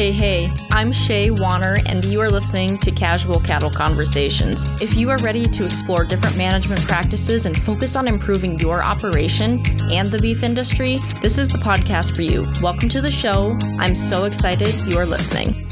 Hey, 0.00 0.12
hey, 0.12 0.50
I'm 0.72 0.92
Shay 0.92 1.30
Warner, 1.30 1.76
and 1.84 2.02
you 2.06 2.22
are 2.22 2.30
listening 2.30 2.78
to 2.78 2.90
Casual 2.90 3.38
Cattle 3.38 3.68
Conversations. 3.68 4.64
If 4.80 4.94
you 4.94 5.10
are 5.10 5.18
ready 5.18 5.44
to 5.44 5.66
explore 5.66 6.06
different 6.06 6.38
management 6.38 6.80
practices 6.86 7.44
and 7.44 7.54
focus 7.54 7.96
on 7.96 8.08
improving 8.08 8.58
your 8.58 8.82
operation 8.82 9.62
and 9.92 10.10
the 10.10 10.18
beef 10.18 10.42
industry, 10.42 10.96
this 11.20 11.36
is 11.36 11.48
the 11.48 11.58
podcast 11.58 12.16
for 12.16 12.22
you. 12.22 12.50
Welcome 12.62 12.88
to 12.88 13.02
the 13.02 13.10
show. 13.10 13.58
I'm 13.78 13.94
so 13.94 14.24
excited 14.24 14.74
you 14.90 14.96
are 14.96 15.04
listening. 15.04 15.69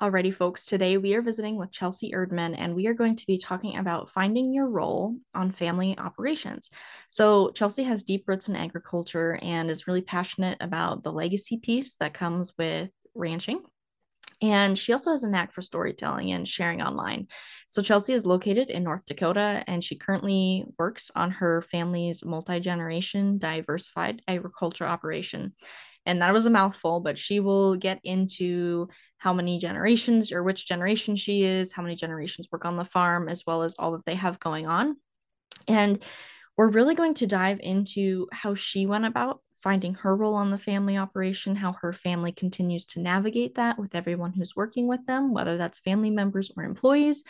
Alrighty, 0.00 0.32
folks, 0.32 0.64
today 0.64 0.96
we 0.96 1.12
are 1.12 1.20
visiting 1.20 1.56
with 1.56 1.72
Chelsey 1.72 2.12
Erdmann 2.12 2.54
and 2.56 2.74
we 2.74 2.86
are 2.86 2.94
going 2.94 3.16
to 3.16 3.26
be 3.26 3.36
talking 3.36 3.76
about 3.76 4.08
finding 4.08 4.50
your 4.50 4.66
role 4.66 5.14
on 5.34 5.52
family 5.52 5.94
operations. 5.98 6.70
So, 7.10 7.50
Chelsey 7.50 7.82
has 7.82 8.02
deep 8.02 8.26
roots 8.26 8.48
in 8.48 8.56
agriculture 8.56 9.38
and 9.42 9.70
is 9.70 9.86
really 9.86 10.00
passionate 10.00 10.56
about 10.62 11.02
the 11.02 11.12
legacy 11.12 11.58
piece 11.58 11.96
that 11.96 12.14
comes 12.14 12.54
with 12.56 12.88
ranching. 13.14 13.60
And 14.40 14.78
she 14.78 14.94
also 14.94 15.10
has 15.10 15.22
a 15.22 15.28
knack 15.28 15.52
for 15.52 15.60
storytelling 15.60 16.32
and 16.32 16.48
sharing 16.48 16.80
online. 16.80 17.26
So, 17.68 17.82
Chelsey 17.82 18.14
is 18.14 18.24
located 18.24 18.70
in 18.70 18.84
North 18.84 19.04
Dakota 19.04 19.62
and 19.66 19.84
she 19.84 19.96
currently 19.96 20.64
works 20.78 21.10
on 21.14 21.30
her 21.30 21.60
family's 21.60 22.24
multi 22.24 22.58
generation 22.58 23.36
diversified 23.36 24.22
agriculture 24.26 24.86
operation. 24.86 25.52
And 26.06 26.22
that 26.22 26.32
was 26.32 26.46
a 26.46 26.50
mouthful, 26.50 27.00
but 27.00 27.18
she 27.18 27.40
will 27.40 27.76
get 27.76 28.00
into 28.02 28.88
how 29.20 29.34
many 29.34 29.58
generations 29.58 30.32
or 30.32 30.42
which 30.42 30.66
generation 30.66 31.14
she 31.14 31.44
is, 31.44 31.72
how 31.72 31.82
many 31.82 31.94
generations 31.94 32.48
work 32.50 32.64
on 32.64 32.78
the 32.78 32.84
farm, 32.86 33.28
as 33.28 33.44
well 33.46 33.62
as 33.62 33.74
all 33.78 33.92
that 33.92 34.04
they 34.06 34.14
have 34.14 34.40
going 34.40 34.66
on. 34.66 34.96
And 35.68 36.02
we're 36.56 36.70
really 36.70 36.94
going 36.94 37.14
to 37.14 37.26
dive 37.26 37.60
into 37.60 38.28
how 38.32 38.54
she 38.54 38.86
went 38.86 39.04
about 39.04 39.42
finding 39.62 39.92
her 39.92 40.16
role 40.16 40.34
on 40.34 40.50
the 40.50 40.56
family 40.56 40.96
operation, 40.96 41.54
how 41.54 41.74
her 41.82 41.92
family 41.92 42.32
continues 42.32 42.86
to 42.86 43.00
navigate 43.00 43.56
that 43.56 43.78
with 43.78 43.94
everyone 43.94 44.32
who's 44.32 44.56
working 44.56 44.88
with 44.88 45.04
them, 45.04 45.34
whether 45.34 45.58
that's 45.58 45.80
family 45.80 46.08
members 46.08 46.50
or 46.56 46.64
employees. 46.64 47.22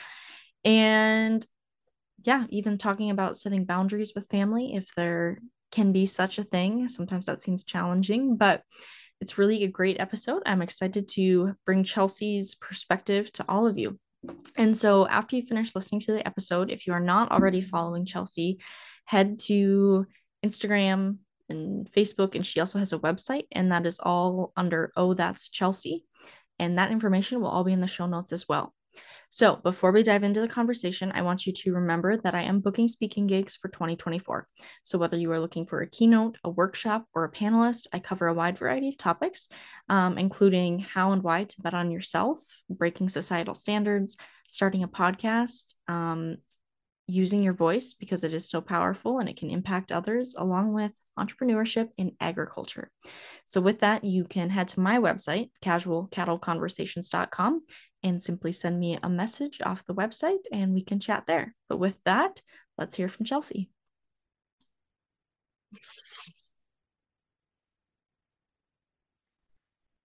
And 0.65 1.45
yeah, 2.23 2.45
even 2.51 2.79
talking 2.79 3.11
about 3.11 3.37
setting 3.37 3.65
boundaries 3.65 4.13
with 4.15 4.31
family 4.31 4.77
if 4.77 4.95
there 4.95 5.39
can 5.73 5.91
be 5.91 6.07
such 6.07 6.39
a 6.39 6.45
thing. 6.45 6.87
Sometimes 6.89 7.27
that 7.27 7.41
seems 7.41 7.65
challenging, 7.65 8.37
but 8.37 8.63
it's 9.21 9.39
really 9.39 9.65
a 9.65 9.69
great 9.69 10.01
episode. 10.01 10.43
I'm 10.47 10.63
excited 10.63 11.09
to 11.09 11.55
bring 11.67 11.85
Chelsey's 11.85 12.55
perspective 12.55 13.33
to 13.35 13.45
all 13.49 13.67
of 13.67 13.79
you. 13.79 13.99
And 14.57 14.77
so, 14.77 15.07
after 15.09 15.37
you 15.37 15.43
finish 15.43 15.75
listening 15.75 16.01
to 16.03 16.13
the 16.13 16.27
episode, 16.27 16.71
if 16.71 16.87
you 16.87 16.93
are 16.93 17.01
not 17.01 17.31
already 17.33 17.61
following 17.61 18.05
Chelsey, 18.05 18.59
head 19.05 19.39
to 19.41 20.07
Instagram 20.45 21.19
and 21.49 21.91
Facebook. 21.93 22.35
And 22.35 22.47
she 22.47 22.61
also 22.61 22.79
has 22.79 22.93
a 22.93 22.99
website, 22.99 23.45
and 23.53 23.73
that 23.73 23.87
is 23.87 23.99
all 23.99 24.53
under 24.57 24.93
Oh, 24.97 25.15
That's 25.15 25.49
Chelsea. 25.49 26.05
And 26.59 26.79
that 26.79 26.93
information 26.93 27.41
will 27.41 27.49
all 27.49 27.65
be 27.65 27.73
in 27.73 27.81
the 27.81 27.87
show 27.87 28.07
notes 28.07 28.33
as 28.33 28.49
well. 28.49 28.75
So, 29.33 29.57
before 29.57 29.93
we 29.93 30.03
dive 30.03 30.25
into 30.25 30.41
the 30.41 30.49
conversation, 30.49 31.13
I 31.15 31.23
want 31.23 31.47
you 31.47 31.53
to 31.53 31.75
remember 31.75 32.17
that 32.17 32.35
I 32.35 32.43
am 32.43 32.59
booking 32.59 32.89
speaking 32.89 33.29
gigs 33.29 33.55
for 33.55 33.69
2024. 33.69 34.49
So, 34.83 34.99
whether 34.99 35.17
you 35.17 35.31
are 35.31 35.39
looking 35.39 35.67
for 35.67 35.81
a 35.81 35.89
keynote, 35.89 36.37
a 36.43 36.51
workshop, 36.51 37.07
or 37.15 37.23
a 37.23 37.31
panelist, 37.31 37.87
I 37.93 38.01
cover 38.01 38.27
a 38.27 38.35
wide 38.35 38.59
variety 38.59 38.89
of 38.89 38.99
topics, 38.99 39.49
um, 39.89 40.19
including 40.19 40.81
how 40.81 41.13
and 41.13 41.23
why 41.23 41.45
to 41.45 41.63
bet 41.63 41.75
on 41.75 41.93
yourself, 41.93 42.43
breaking 42.69 43.09
societal 43.09 43.55
standards, 43.55 44.17
starting 44.49 44.83
a 44.83 44.89
podcast, 44.89 45.75
um, 45.87 46.39
using 47.07 47.43
your 47.43 47.55
voice 47.55 47.95
because 47.95 48.25
it 48.25 48.35
is 48.35 48.49
so 48.49 48.61
powerful 48.61 49.21
and 49.21 49.29
it 49.29 49.37
can 49.37 49.51
impact 49.51 49.93
others, 49.93 50.35
along 50.37 50.73
with 50.73 50.93
entrepreneurship 51.19 51.89
in 51.99 52.13
agriculture. 52.21 52.91
So, 53.45 53.61
with 53.61 53.79
that, 53.81 54.03
you 54.03 54.25
can 54.25 54.51
head 54.51 54.69
to 54.69 54.81
my 54.81 54.99
website, 54.99 55.51
casualcattleconversations.com, 55.65 57.63
and 58.03 58.23
simply 58.23 58.53
send 58.53 58.79
me 58.79 58.99
a 59.03 59.09
message 59.09 59.61
off 59.65 59.85
the 59.85 59.95
website 59.95 60.45
and 60.53 60.75
we 60.75 60.83
can 60.83 61.01
chat 61.01 61.25
there. 61.27 61.55
But 61.69 61.79
with 61.79 61.99
that, 62.05 62.41
let's 62.79 62.97
hear 62.97 63.09
from 63.09 63.27
Chelsey. 63.27 63.71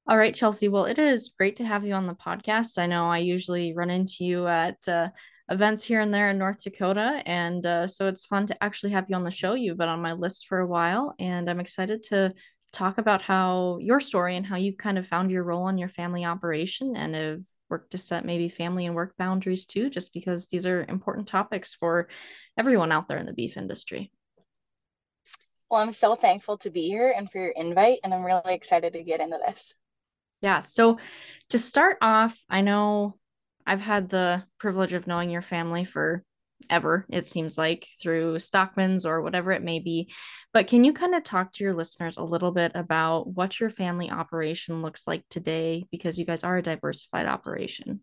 All 0.08 0.18
right, 0.18 0.36
Chelsey. 0.36 0.68
Well, 0.68 0.86
it 0.86 1.00
is 1.00 1.31
great 1.36 1.56
to 1.56 1.66
have 1.66 1.84
you 1.84 1.94
on 1.94 2.06
the 2.06 2.14
podcast. 2.14 2.78
I 2.78 2.86
know 2.86 3.06
I 3.06 3.18
usually 3.20 3.74
run 3.74 3.90
into 3.90 4.24
you 4.24 4.46
at 4.46 4.78
uh, 4.88 5.09
events 5.50 5.84
here 5.84 6.00
and 6.00 6.14
there 6.14 6.30
in 6.30 6.38
North 6.38 6.64
Dakota. 6.64 7.24
And 7.25 7.66
uh, 7.66 7.88
so 7.88 8.08
it's 8.08 8.25
fun 8.25 8.46
to 8.47 8.64
actually 8.64 8.91
have 8.91 9.09
you 9.09 9.16
on 9.16 9.24
the 9.24 9.31
show. 9.31 9.56
You've 9.56 9.80
been 9.80 9.90
on 9.90 10.03
my 10.03 10.14
list 10.14 10.46
for 10.46 10.59
a 10.59 10.68
while, 10.68 11.16
and 11.18 11.50
I'm 11.50 11.59
excited 11.59 12.03
to 12.09 12.34
talk 12.72 13.00
about 13.00 13.22
how 13.24 13.80
your 13.80 14.00
story 14.00 14.36
and 14.36 14.46
how 14.46 14.58
you 14.58 14.75
kind 14.75 15.00
of 15.00 15.08
found 15.08 15.31
your 15.31 15.44
role 15.44 15.70
in 15.70 15.78
your 15.78 15.90
family 15.90 16.25
operation 16.25 16.96
and 16.96 17.16
have 17.16 17.41
work 17.75 17.90
to 17.90 17.97
set 17.97 18.24
maybe 18.24 18.47
family 18.47 18.86
and 18.86 18.96
work 18.96 19.18
boundaries 19.18 19.66
too, 19.66 19.90
just 19.90 20.13
because 20.13 20.47
these 20.47 20.66
are 20.66 20.86
important 20.88 21.28
topics 21.28 21.74
for 21.74 22.08
everyone 22.58 22.90
out 22.90 23.09
there 23.09 23.18
in 23.18 23.25
the 23.25 23.34
beef 23.34 23.58
industry. 23.58 24.13
Well, 25.69 25.81
I'm 25.81 25.91
so 25.91 26.16
thankful 26.16 26.58
to 26.59 26.69
be 26.69 26.88
here 26.88 27.14
and 27.16 27.30
for 27.30 27.40
your 27.40 27.50
invite, 27.50 28.00
and 28.02 28.14
I'm 28.14 28.24
really 28.24 28.53
excited 28.53 28.94
to 28.94 29.03
get 29.03 29.19
into 29.19 29.38
this. 29.46 29.75
Yeah. 30.41 30.62
So, 30.62 31.00
to 31.50 31.58
start 31.58 31.97
off, 32.02 32.40
I 32.50 32.62
know 32.62 33.18
I've 33.68 33.81
had 33.81 34.08
the 34.08 34.46
privilege 34.58 34.94
of 34.94 35.08
knowing 35.08 35.30
your 35.30 35.41
family 35.41 35.84
for 35.84 36.24
ever, 36.70 37.06
it 37.10 37.26
seems 37.26 37.58
like, 37.58 37.88
through 38.02 38.40
Stockman's 38.40 39.06
or 39.06 39.22
whatever 39.22 39.52
it 39.52 39.64
may 39.64 39.80
be. 39.80 40.12
But 40.54 40.68
can 40.68 40.84
you 40.84 40.94
kind 40.94 41.16
of 41.16 41.24
talk 41.24 41.52
to 41.54 41.64
your 41.64 41.74
listeners 41.74 42.18
a 42.18 42.24
little 42.24 42.52
bit 42.52 42.72
about 42.76 43.28
what 43.28 43.60
your 43.60 43.70
family 43.70 44.10
operation 44.10 44.82
looks 44.82 45.08
like 45.08 45.24
today? 45.30 45.86
Because 45.92 46.18
you 46.18 46.26
guys 46.26 46.44
are 46.44 46.58
a 46.58 46.64
diversified 46.64 47.26
operation. 47.26 48.02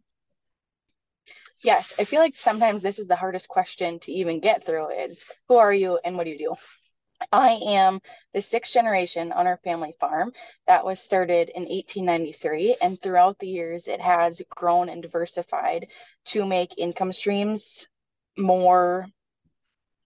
Yes, 1.62 1.94
I 1.98 2.04
feel 2.04 2.20
like 2.20 2.36
sometimes 2.36 2.82
this 2.82 2.98
is 2.98 3.06
the 3.06 3.16
hardest 3.16 3.48
question 3.48 4.00
to 4.00 4.12
even 4.12 4.40
get 4.40 4.64
through 4.64 4.90
is 4.90 5.24
who 5.48 5.56
are 5.56 5.72
you 5.72 5.98
and 6.04 6.16
what 6.16 6.24
do 6.24 6.30
you 6.30 6.38
do? 6.38 6.54
I 7.30 7.60
am 7.66 8.00
the 8.34 8.40
sixth 8.40 8.72
generation 8.72 9.30
on 9.30 9.46
our 9.46 9.58
family 9.58 9.94
farm 10.00 10.32
that 10.66 10.84
was 10.84 11.00
started 11.00 11.50
in 11.50 11.62
1893. 11.62 12.76
And 12.82 13.00
throughout 13.00 13.38
the 13.38 13.46
years, 13.46 13.86
it 13.86 14.00
has 14.00 14.42
grown 14.50 14.88
and 14.88 15.02
diversified 15.02 15.86
to 16.26 16.44
make 16.44 16.78
income 16.78 17.12
streams 17.12 17.86
more 18.36 19.06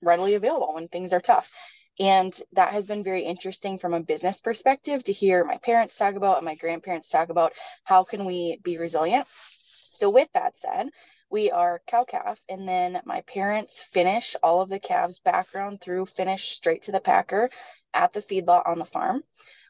readily 0.03 0.35
available 0.35 0.75
when 0.75 0.89
things 0.89 1.13
are 1.13 1.21
tough. 1.21 1.51
And 1.99 2.39
that 2.53 2.73
has 2.73 2.87
been 2.87 3.05
very 3.05 3.25
interesting 3.25 3.79
from 3.79 3.95
a 3.95 4.01
business 4.01 4.41
perspective 4.41 5.03
to 5.05 5.13
hear 5.13 5.45
my 5.45 5.57
parents 5.59 5.97
talk 5.97 6.15
about 6.15 6.37
and 6.37 6.45
my 6.45 6.55
grandparents 6.55 7.09
talk 7.09 7.31
about 7.31 7.55
how 7.85 8.05
can 8.05 8.25
we 8.27 8.61
be 8.63 8.77
resilient. 8.77 9.27
So 9.93 10.11
with 10.11 10.29
that 10.35 10.57
said, 10.59 10.89
we 11.31 11.51
are 11.51 11.83
cow 11.87 12.05
calf 12.05 12.39
and 12.49 12.69
then 12.69 13.01
my 13.05 13.23
parents 13.23 13.81
finish 13.81 14.37
all 14.43 14.61
of 14.61 14.69
the 14.69 14.79
calves 14.79 15.19
background 15.21 15.81
through 15.81 16.07
finish 16.07 16.51
straight 16.51 16.83
to 16.83 16.93
the 16.93 17.01
packer 17.01 17.49
at 17.95 18.13
the 18.13 18.21
feedlot 18.21 18.69
on 18.69 18.79
the 18.79 18.85
farm. 18.85 19.25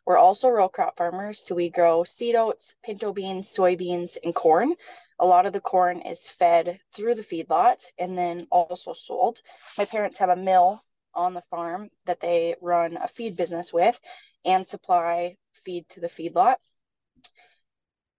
We're 0.05 0.19
also 0.19 0.49
row 0.49 0.69
crop 0.69 0.97
farmers, 0.97 1.41
so 1.41 1.55
we 1.55 1.71
grow 1.71 2.05
seed 2.05 2.37
oats, 2.37 2.75
pinto 2.85 3.13
beans, 3.13 3.49
soybeans, 3.49 4.19
and 4.23 4.35
corn. 4.35 4.75
A 5.19 5.27
lot 5.27 5.47
of 5.47 5.53
the 5.53 5.61
corn 5.61 6.01
is 6.01 6.29
fed 6.29 6.79
through 6.93 7.15
the 7.15 7.23
feedlot 7.23 7.87
and 7.99 8.17
then 8.19 8.47
also 8.51 8.93
sold. 8.93 9.41
My 9.79 9.87
parents 9.87 10.19
have 10.19 10.29
a 10.29 10.37
mill 10.37 10.81
on 11.15 11.33
the 11.33 11.43
farm 11.51 11.91
that 12.05 12.21
they 12.21 12.57
run 12.61 12.99
a 12.99 13.09
feed 13.09 13.37
business 13.37 13.73
with 13.73 13.99
and 14.45 14.69
supply 14.69 15.37
feed 15.65 15.89
to 15.91 16.01
the 16.01 16.09
feedlot. 16.09 16.57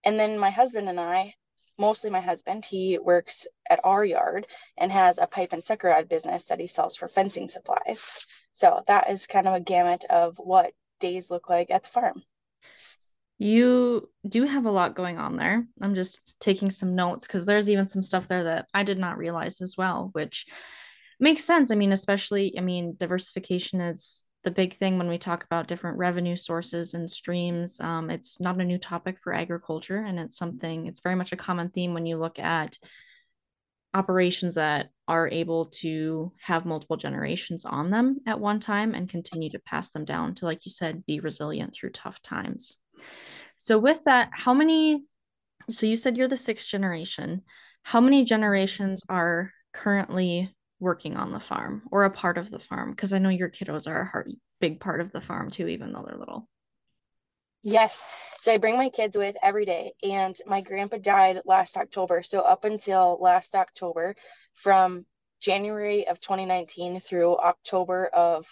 And 0.04 0.20
then 0.20 0.40
my 0.40 0.50
husband 0.50 0.90
and 0.90 1.00
I, 1.00 1.36
mostly 1.78 2.10
my 2.10 2.22
husband, 2.22 2.66
he 2.66 2.98
works 2.98 3.46
at 3.70 3.80
our 3.84 4.04
yard 4.04 4.48
and 4.78 4.92
has 4.92 5.20
a 5.20 5.28
pipe 5.28 5.54
and 5.54 5.64
sucker 5.64 5.90
rod 5.90 6.10
business 6.10 6.46
that 6.46 6.60
he 6.60 6.68
sells 6.68 6.96
for 6.96 7.08
fencing 7.08 7.50
supplies. 7.50 8.26
So 8.54 8.84
that 8.88 9.10
is 9.12 9.28
kind 9.28 9.48
of 9.48 9.54
a 9.54 9.60
gamut 9.60 10.06
of 10.10 10.38
what 10.38 10.74
days 11.00 11.30
look 11.30 11.50
like 11.50 11.70
at 11.70 11.84
the 11.84 11.90
farm. 11.90 12.24
You 13.38 14.10
do 14.28 14.46
have 14.46 14.66
a 14.66 14.72
lot 14.72 14.96
going 14.96 15.18
on 15.18 15.38
there. 15.38 15.66
I'm 15.82 15.94
just 15.94 16.36
taking 16.40 16.72
some 16.72 16.96
notes 16.96 17.28
because 17.28 17.46
there's 17.46 17.70
even 17.70 17.88
some 17.88 18.04
stuff 18.04 18.28
there 18.28 18.46
that 18.46 18.68
I 18.74 18.84
did 18.84 18.98
not 18.98 19.18
realize 19.18 19.62
as 19.62 19.76
well, 19.78 20.10
which 20.14 20.48
makes 21.20 21.44
sense. 21.44 21.70
I 21.70 21.76
mean, 21.76 21.92
especially, 21.92 22.58
I 22.58 22.62
mean, 22.62 22.96
diversification 22.98 23.80
is 23.80 24.26
the 24.44 24.52
big 24.52 24.78
thing 24.78 24.98
when 24.98 25.08
we 25.08 25.18
talk 25.18 25.44
about 25.44 25.68
different 25.68 25.98
revenue 25.98 26.36
sources 26.36 26.94
and 26.94 27.10
streams. 27.10 27.80
Um, 27.80 28.10
it's 28.10 28.40
not 28.40 28.60
a 28.60 28.66
new 28.66 28.78
topic 28.78 29.20
for 29.20 29.34
agriculture, 29.34 29.98
and 29.98 30.20
it's 30.20 30.38
something, 30.38 30.88
it's 30.88 31.02
very 31.02 31.16
much 31.16 31.32
a 31.32 31.38
common 31.38 31.70
theme 31.70 31.94
when 31.94 32.06
you 32.06 32.18
look 32.18 32.40
at 32.40 32.78
operations 33.94 34.56
that 34.56 34.90
are 35.08 35.28
able 35.30 35.66
to 35.66 36.32
have 36.40 36.66
multiple 36.66 36.98
generations 36.98 37.66
on 37.66 37.90
them 37.90 38.18
at 38.26 38.40
one 38.40 38.60
time 38.60 38.94
and 38.94 39.10
continue 39.10 39.50
to 39.50 39.60
pass 39.60 39.90
them 39.90 40.06
down 40.06 40.34
to, 40.36 40.46
like 40.46 40.66
you 40.66 40.72
said, 40.72 41.06
be 41.06 41.20
resilient 41.20 41.74
through 41.74 41.90
tough 41.90 42.22
times. 42.22 42.78
So, 43.58 43.78
with 43.78 44.04
that, 44.06 44.30
how 44.34 44.54
many? 44.54 45.04
So, 45.72 45.86
you 45.86 45.98
said 45.98 46.18
you're 46.18 46.28
the 46.28 46.38
sixth 46.38 46.68
generation. 46.68 47.44
How 47.84 48.02
many 48.02 48.26
generations 48.26 49.04
are 49.10 49.52
currently 49.74 50.54
working 50.80 51.16
on 51.16 51.32
the 51.32 51.40
farm 51.40 51.84
or 51.92 52.04
a 52.04 52.12
part 52.12 52.38
of 52.38 52.52
the 52.52 52.60
farm? 52.60 52.92
Because 52.92 53.14
I 53.14 53.20
know 53.20 53.30
your 53.30 53.50
kiddos 53.50 53.88
are 53.88 54.02
a 54.02 54.06
hard, 54.06 54.32
big 54.60 54.80
part 54.80 55.02
of 55.02 55.12
the 55.12 55.22
farm 55.22 55.50
too, 55.50 55.68
even 55.68 55.92
though 55.92 56.06
they're 56.08 56.18
little. 56.18 56.48
Yes. 57.64 58.06
So 58.42 58.54
I 58.54 58.60
bring 58.60 58.78
my 58.78 58.90
kids 58.90 59.18
with 59.18 59.36
every 59.42 59.66
day. 59.66 59.94
And 60.04 60.38
my 60.46 60.62
grandpa 60.62 60.98
died 60.98 61.42
last 61.46 61.78
October. 61.78 62.24
So 62.24 62.40
up 62.42 62.64
until 62.66 63.18
last 63.20 63.56
October, 63.56 64.16
from 64.54 65.06
January 65.40 66.08
of 66.08 66.20
2019 66.22 67.00
through 67.00 67.38
October 67.38 68.08
of 68.08 68.46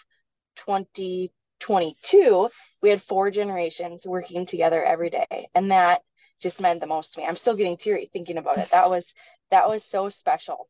2022, 1.60 2.48
we 2.82 2.90
had 2.90 3.02
four 3.02 3.30
generations 3.30 4.06
working 4.06 4.46
together 4.46 4.82
every 4.82 5.10
day. 5.10 5.48
And 5.54 5.70
that 5.70 6.02
just 6.40 6.60
meant 6.60 6.80
the 6.80 6.86
most 6.86 7.14
to 7.14 7.20
me. 7.20 7.26
I'm 7.26 7.36
still 7.36 7.56
getting 7.56 7.76
teary 7.76 8.08
thinking 8.12 8.38
about 8.38 8.58
it. 8.58 8.70
That 8.70 8.90
was 8.90 9.14
that 9.50 9.68
was 9.68 9.84
so 9.84 10.08
special 10.08 10.68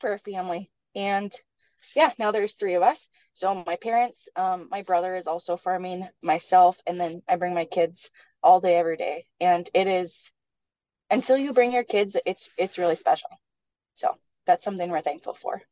for 0.00 0.12
a 0.12 0.18
family. 0.18 0.70
And 0.94 1.32
yeah, 1.94 2.12
now 2.18 2.32
there's 2.32 2.54
three 2.54 2.74
of 2.74 2.82
us. 2.82 3.08
So 3.32 3.62
my 3.66 3.76
parents, 3.76 4.28
um, 4.36 4.68
my 4.70 4.82
brother 4.82 5.16
is 5.16 5.26
also 5.26 5.56
farming, 5.56 6.08
myself, 6.22 6.80
and 6.86 7.00
then 7.00 7.22
I 7.28 7.36
bring 7.36 7.54
my 7.54 7.64
kids 7.64 8.10
all 8.42 8.60
day, 8.60 8.76
every 8.76 8.96
day. 8.96 9.26
And 9.40 9.68
it 9.74 9.86
is 9.86 10.30
until 11.10 11.36
you 11.36 11.52
bring 11.52 11.72
your 11.72 11.84
kids, 11.84 12.16
it's 12.26 12.50
it's 12.56 12.78
really 12.78 12.96
special. 12.96 13.30
So 13.94 14.12
that's 14.46 14.64
something 14.64 14.90
we're 14.90 15.02
thankful 15.02 15.34
for. 15.34 15.62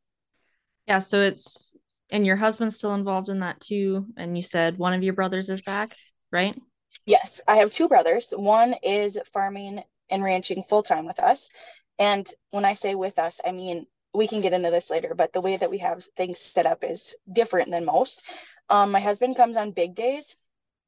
Yeah, 0.87 0.99
so 0.99 1.21
it's 1.21 1.75
and 2.11 2.25
your 2.25 2.35
husband's 2.35 2.75
still 2.75 2.93
involved 2.93 3.29
in 3.29 3.39
that 3.39 3.59
too. 3.59 4.07
And 4.17 4.35
you 4.35 4.43
said 4.43 4.77
one 4.77 4.93
of 4.93 5.03
your 5.03 5.13
brothers 5.13 5.49
is 5.49 5.61
back, 5.61 5.95
right? 6.31 6.59
Yes, 7.05 7.41
I 7.47 7.57
have 7.57 7.73
two 7.73 7.87
brothers. 7.87 8.33
One 8.35 8.75
is 8.83 9.17
farming 9.33 9.83
and 10.09 10.23
ranching 10.23 10.63
full 10.63 10.83
time 10.83 11.05
with 11.05 11.19
us. 11.19 11.49
And 11.97 12.31
when 12.51 12.65
I 12.65 12.73
say 12.73 12.95
with 12.95 13.19
us, 13.19 13.39
I 13.45 13.51
mean 13.51 13.85
we 14.13 14.27
can 14.27 14.41
get 14.41 14.53
into 14.53 14.71
this 14.71 14.89
later, 14.89 15.13
but 15.15 15.33
the 15.33 15.41
way 15.41 15.57
that 15.57 15.69
we 15.69 15.77
have 15.79 16.03
things 16.17 16.39
set 16.39 16.65
up 16.65 16.83
is 16.83 17.15
different 17.31 17.69
than 17.69 17.85
most. 17.85 18.23
Um, 18.69 18.91
my 18.91 18.99
husband 18.99 19.35
comes 19.35 19.57
on 19.57 19.71
big 19.71 19.95
days, 19.95 20.35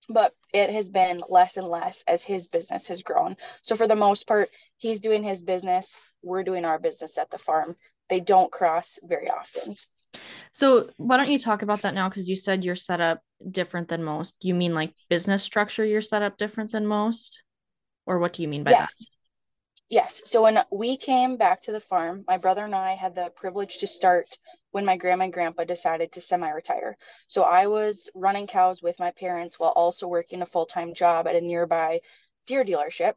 but 0.10 0.34
it 0.54 0.72
has 0.72 0.90
been 0.90 1.22
less 1.30 1.58
and 1.58 1.68
less 1.68 2.04
as 2.08 2.24
his 2.24 2.48
business 2.48 2.88
has 2.88 3.04
grown. 3.04 3.38
So 3.62 3.76
for 3.76 3.88
the 3.88 3.96
most 3.96 4.28
part, 4.28 4.50
he's 4.78 5.00
doing 5.00 5.24
his 5.24 5.44
business, 5.44 6.00
we're 6.24 6.44
doing 6.44 6.66
our 6.66 6.80
business 6.80 7.18
at 7.18 7.30
the 7.30 7.38
farm. 7.38 7.76
They 8.10 8.20
don't 8.20 8.52
cross 8.52 9.00
very 9.04 9.30
often. 9.30 9.76
So 10.52 10.90
why 10.98 11.18
don't 11.18 11.32
you 11.32 11.40
talk 11.40 11.62
about 11.62 11.82
that 11.84 11.94
now? 11.94 12.10
Because 12.10 12.30
you 12.30 12.36
said 12.36 12.64
you're 12.64 12.76
set 12.76 13.02
up 13.02 13.22
different 13.50 13.88
than 13.88 14.04
most. 14.04 14.36
You 14.42 14.54
mean 14.54 14.74
like 14.74 14.94
business 15.10 15.44
structure 15.44 15.86
you're 15.86 16.02
set 16.02 16.22
up 16.22 16.38
different 16.38 16.72
than 16.72 16.86
most? 16.86 17.44
Or 18.06 18.20
what 18.20 18.34
do 18.34 18.42
you 18.42 18.48
mean 18.48 18.64
by 18.64 18.72
yes. 18.72 18.98
that? 18.98 19.06
Yes. 19.90 20.22
So 20.26 20.44
when 20.44 20.58
we 20.72 20.96
came 20.96 21.36
back 21.36 21.62
to 21.64 21.72
the 21.72 21.82
farm, 21.82 22.24
my 22.28 22.38
brother 22.38 22.64
and 22.64 22.74
I 22.74 22.96
had 22.96 23.14
the 23.14 23.32
privilege 23.36 23.80
to 23.80 23.88
start 23.88 24.38
when 24.72 24.86
my 24.86 24.96
grandma 24.96 25.26
and 25.26 25.34
grandpa 25.34 25.66
decided 25.66 26.14
to 26.14 26.22
semi 26.22 26.50
retire. 26.50 26.98
So 27.28 27.44
I 27.44 27.68
was 27.68 28.10
running 28.16 28.48
cows 28.48 28.82
with 28.82 29.00
my 29.00 29.12
parents 29.12 29.60
while 29.60 29.72
also 29.72 30.08
working 30.08 30.42
a 30.42 30.46
full 30.46 30.66
time 30.66 30.94
job 30.94 31.28
at 31.28 31.36
a 31.36 31.42
nearby 31.42 32.00
Deere 32.48 32.64
dealership. 32.64 33.14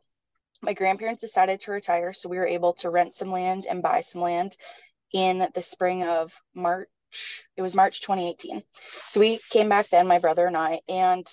My 0.63 0.75
grandparents 0.75 1.21
decided 1.21 1.61
to 1.61 1.73
retire, 1.73 2.13
so 2.13 2.29
we 2.29 2.39
were 2.39 2.47
able 2.47 2.75
to 2.75 2.91
rent 2.91 3.15
some 3.15 3.31
land 3.31 3.67
and 3.69 3.83
buy 3.83 4.01
some 4.01 4.21
land 4.21 4.57
in 5.15 5.49
the 5.55 5.63
spring 5.63 6.03
of 6.03 6.35
March. 6.55 6.89
It 7.57 7.63
was 7.63 7.75
March 7.75 8.01
2018. 8.01 8.63
So 9.07 9.21
we 9.21 9.39
came 9.49 9.69
back 9.69 9.89
then, 9.89 10.09
my 10.09 10.19
brother 10.19 10.47
and 10.47 10.57
I, 10.57 10.81
and 10.89 11.25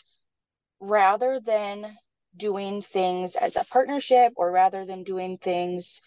rather 0.79 1.41
than 1.43 1.97
doing 2.37 2.83
things 2.83 3.35
as 3.35 3.55
a 3.55 3.65
partnership 3.65 4.33
or 4.35 4.51
rather 4.51 4.85
than 4.85 5.03
doing 5.03 5.39
things 5.39 6.01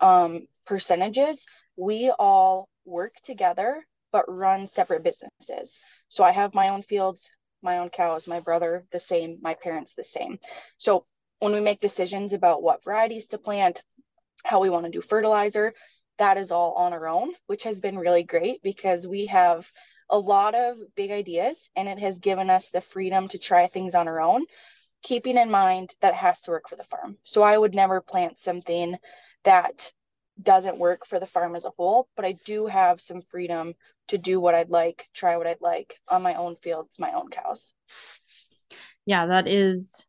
um, 0.00 0.46
percentages, 0.66 1.46
we 1.76 2.10
all 2.18 2.68
work 2.86 3.14
together 3.22 3.84
but 4.12 4.24
run 4.26 4.66
separate 4.66 5.04
businesses. 5.04 5.78
So 6.08 6.24
I 6.24 6.32
have 6.32 6.54
my 6.54 6.70
own 6.70 6.82
fields, 6.82 7.30
my 7.62 7.78
own 7.78 7.90
cows, 7.90 8.26
my 8.26 8.40
brother 8.40 8.84
the 8.90 8.98
same, 8.98 9.38
my 9.42 9.54
parents 9.54 9.94
the 9.94 10.02
same. 10.02 10.38
So 10.78 11.04
when 11.38 11.52
we 11.52 11.60
make 11.60 11.80
decisions 11.80 12.32
about 12.32 12.62
what 12.62 12.82
varieties 12.82 13.26
to 13.28 13.38
plant, 13.38 13.84
how 14.42 14.60
we 14.60 14.70
want 14.70 14.86
to 14.86 14.90
do 14.90 15.00
fertilizer, 15.00 15.74
that 16.20 16.36
is 16.36 16.52
all 16.52 16.74
on 16.74 16.92
our 16.92 17.08
own, 17.08 17.32
which 17.46 17.64
has 17.64 17.80
been 17.80 17.98
really 17.98 18.22
great 18.22 18.62
because 18.62 19.06
we 19.06 19.26
have 19.26 19.70
a 20.10 20.18
lot 20.18 20.54
of 20.54 20.76
big 20.94 21.10
ideas 21.10 21.70
and 21.74 21.88
it 21.88 21.98
has 21.98 22.18
given 22.18 22.50
us 22.50 22.70
the 22.70 22.80
freedom 22.80 23.26
to 23.28 23.38
try 23.38 23.66
things 23.66 23.94
on 23.94 24.06
our 24.06 24.20
own 24.20 24.44
keeping 25.02 25.38
in 25.38 25.50
mind 25.50 25.94
that 26.02 26.14
has 26.14 26.42
to 26.42 26.50
work 26.50 26.68
for 26.68 26.76
the 26.76 26.84
farm. 26.84 27.16
So 27.22 27.42
I 27.42 27.56
would 27.56 27.74
never 27.74 28.02
plant 28.02 28.38
something 28.38 28.96
that 29.44 29.92
doesn't 30.42 30.78
work 30.78 31.06
for 31.06 31.18
the 31.18 31.26
farm 31.26 31.56
as 31.56 31.64
a 31.64 31.72
whole, 31.76 32.06
but 32.16 32.26
I 32.26 32.32
do 32.44 32.66
have 32.66 33.00
some 33.00 33.22
freedom 33.22 33.74
to 34.08 34.18
do 34.18 34.40
what 34.40 34.54
I'd 34.54 34.68
like, 34.68 35.08
try 35.14 35.38
what 35.38 35.46
I'd 35.46 35.62
like 35.62 35.94
on 36.06 36.22
my 36.22 36.34
own 36.34 36.56
fields, 36.56 36.98
my 36.98 37.12
own 37.12 37.30
cows. 37.30 37.72
Yeah, 39.06 39.26
that 39.26 39.48
is. 39.48 40.04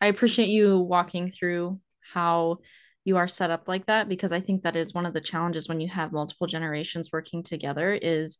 I 0.00 0.08
appreciate 0.08 0.48
you 0.48 0.80
walking 0.80 1.30
through 1.30 1.78
how 2.00 2.58
you 3.04 3.16
are 3.16 3.28
set 3.28 3.50
up 3.50 3.66
like 3.66 3.86
that 3.86 4.08
because 4.08 4.32
I 4.32 4.40
think 4.40 4.62
that 4.62 4.76
is 4.76 4.94
one 4.94 5.06
of 5.06 5.14
the 5.14 5.20
challenges 5.20 5.68
when 5.68 5.80
you 5.80 5.88
have 5.88 6.12
multiple 6.12 6.46
generations 6.46 7.10
working 7.12 7.42
together 7.42 7.92
is 7.92 8.38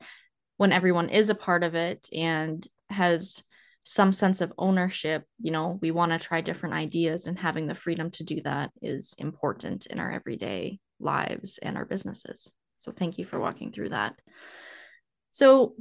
when 0.57 0.73
everyone 0.73 1.09
is 1.09 1.31
a 1.31 1.35
part 1.35 1.62
of 1.62 1.75
it 1.75 2.09
and 2.12 2.67
has 2.91 3.43
some 3.83 4.12
sense 4.12 4.43
of 4.43 4.53
ownership 4.59 5.25
you 5.41 5.51
know 5.51 5.79
we 5.81 5.91
want 5.91 6.12
to 6.12 6.19
try 6.19 6.43
different 6.43 6.75
ideas 6.75 7.27
and 7.27 7.39
having 7.39 7.67
the 7.67 7.75
freedom 7.75 8.11
to 8.11 8.25
do 8.25 8.41
that 8.43 8.71
is 8.83 9.15
important 9.19 9.87
in 9.87 9.99
our 9.99 10.12
everyday 10.12 10.79
lives 11.01 11.59
and 11.59 11.77
our 11.77 11.87
businesses. 11.87 12.53
So 12.79 12.93
thank 12.93 13.19
you 13.19 13.25
for 13.25 13.41
walking 13.41 13.73
through 13.73 13.91
that. 13.91 14.15
So 15.31 15.75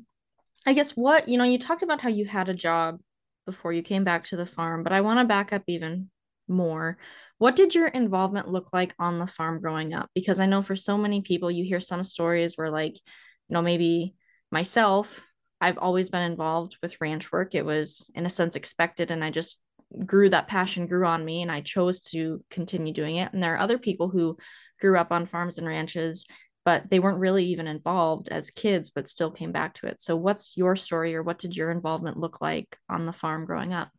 i 0.66 0.74
guess 0.74 0.92
what 0.92 1.28
you 1.28 1.38
know 1.38 1.46
you 1.46 1.58
talked 1.58 1.84
about 1.84 2.02
how 2.02 2.10
you 2.10 2.26
had 2.26 2.50
a 2.50 2.54
job 2.54 3.00
before 3.46 3.72
you 3.72 3.82
came 3.82 4.04
back 4.04 4.26
to 4.26 4.36
the 4.36 4.46
farm 4.46 4.84
but 4.84 4.92
i 4.92 5.00
want 5.00 5.20
to 5.20 5.26
back 5.26 5.54
up 5.54 5.64
even 5.68 6.10
more 6.48 6.98
what 7.40 7.56
did 7.56 7.74
your 7.74 7.88
involvement 7.88 8.48
look 8.48 8.70
like 8.72 8.94
on 9.00 9.18
the 9.18 9.28
farm 9.28 9.60
growing 9.60 9.94
up 9.94 10.10
because 10.14 10.40
i 10.40 10.46
know 10.46 10.62
for 10.62 10.76
so 10.76 10.98
many 10.98 11.22
people 11.22 11.50
you 11.50 11.66
hear 11.66 11.82
some 11.82 12.04
stories 12.04 12.56
where 12.56 12.70
like 12.70 12.94
you 12.94 13.54
know 13.54 13.62
maybe 13.62 14.14
myself 14.52 15.22
I've 15.62 15.78
always 15.78 16.10
been 16.10 16.22
involved 16.22 16.78
with 16.82 17.00
ranch 17.02 17.32
work. 17.32 17.54
It 17.54 17.66
was, 17.66 18.10
in 18.16 18.26
a 18.26 18.30
sense, 18.30 18.56
expected, 18.56 19.12
and 19.12 19.24
I 19.24 19.32
just 19.32 19.62
grew 20.06 20.30
that 20.30 20.48
passion 20.48 20.88
grew 20.88 21.06
on 21.06 21.26
me, 21.26 21.42
and 21.42 21.52
I 21.52 21.62
chose 21.62 22.02
to 22.12 22.44
continue 22.50 22.94
doing 22.94 23.18
it. 23.18 23.34
And 23.34 23.44
there 23.44 23.56
are 23.56 23.60
other 23.60 23.78
people 23.78 24.10
who 24.10 24.38
grew 24.80 24.98
up 24.98 25.12
on 25.12 25.26
farms 25.26 25.58
and 25.58 25.68
ranches, 25.68 26.26
but 26.64 26.90
they 26.90 27.00
weren't 27.00 27.20
really 27.20 27.46
even 27.46 27.68
involved 27.68 28.30
as 28.30 28.52
kids, 28.52 28.90
but 28.90 29.10
still 29.10 29.32
came 29.32 29.52
back 29.52 29.74
to 29.76 29.88
it. 29.88 30.00
So, 30.00 30.16
what's 30.16 30.56
your 30.56 30.76
story, 30.76 31.16
or 31.16 31.24
what 31.24 31.40
did 31.40 31.56
your 31.58 31.72
involvement 31.72 32.18
look 32.18 32.40
like 32.42 32.78
on 32.88 33.06
the 33.06 33.14
farm 33.14 33.46
growing 33.46 33.74
up? 33.74 33.90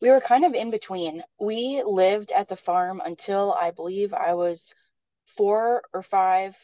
We 0.00 0.10
were 0.10 0.20
kind 0.20 0.44
of 0.44 0.54
in 0.54 0.70
between. 0.70 1.22
We 1.38 1.82
lived 1.84 2.32
at 2.32 2.48
the 2.48 2.56
farm 2.56 3.02
until 3.04 3.52
I 3.52 3.70
believe 3.70 4.14
I 4.14 4.34
was 4.34 4.74
four 5.24 5.82
or 5.92 6.02
five 6.02 6.56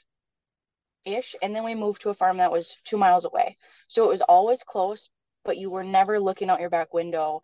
ish. 1.04 1.36
And 1.42 1.54
then 1.54 1.64
we 1.64 1.74
moved 1.74 2.02
to 2.02 2.10
a 2.10 2.14
farm 2.14 2.38
that 2.38 2.52
was 2.52 2.76
two 2.84 2.96
miles 2.96 3.24
away. 3.24 3.56
So 3.88 4.04
it 4.04 4.08
was 4.08 4.22
always 4.22 4.62
close, 4.62 5.10
but 5.44 5.56
you 5.56 5.70
were 5.70 5.84
never 5.84 6.20
looking 6.20 6.50
out 6.50 6.60
your 6.60 6.70
back 6.70 6.92
window 6.92 7.42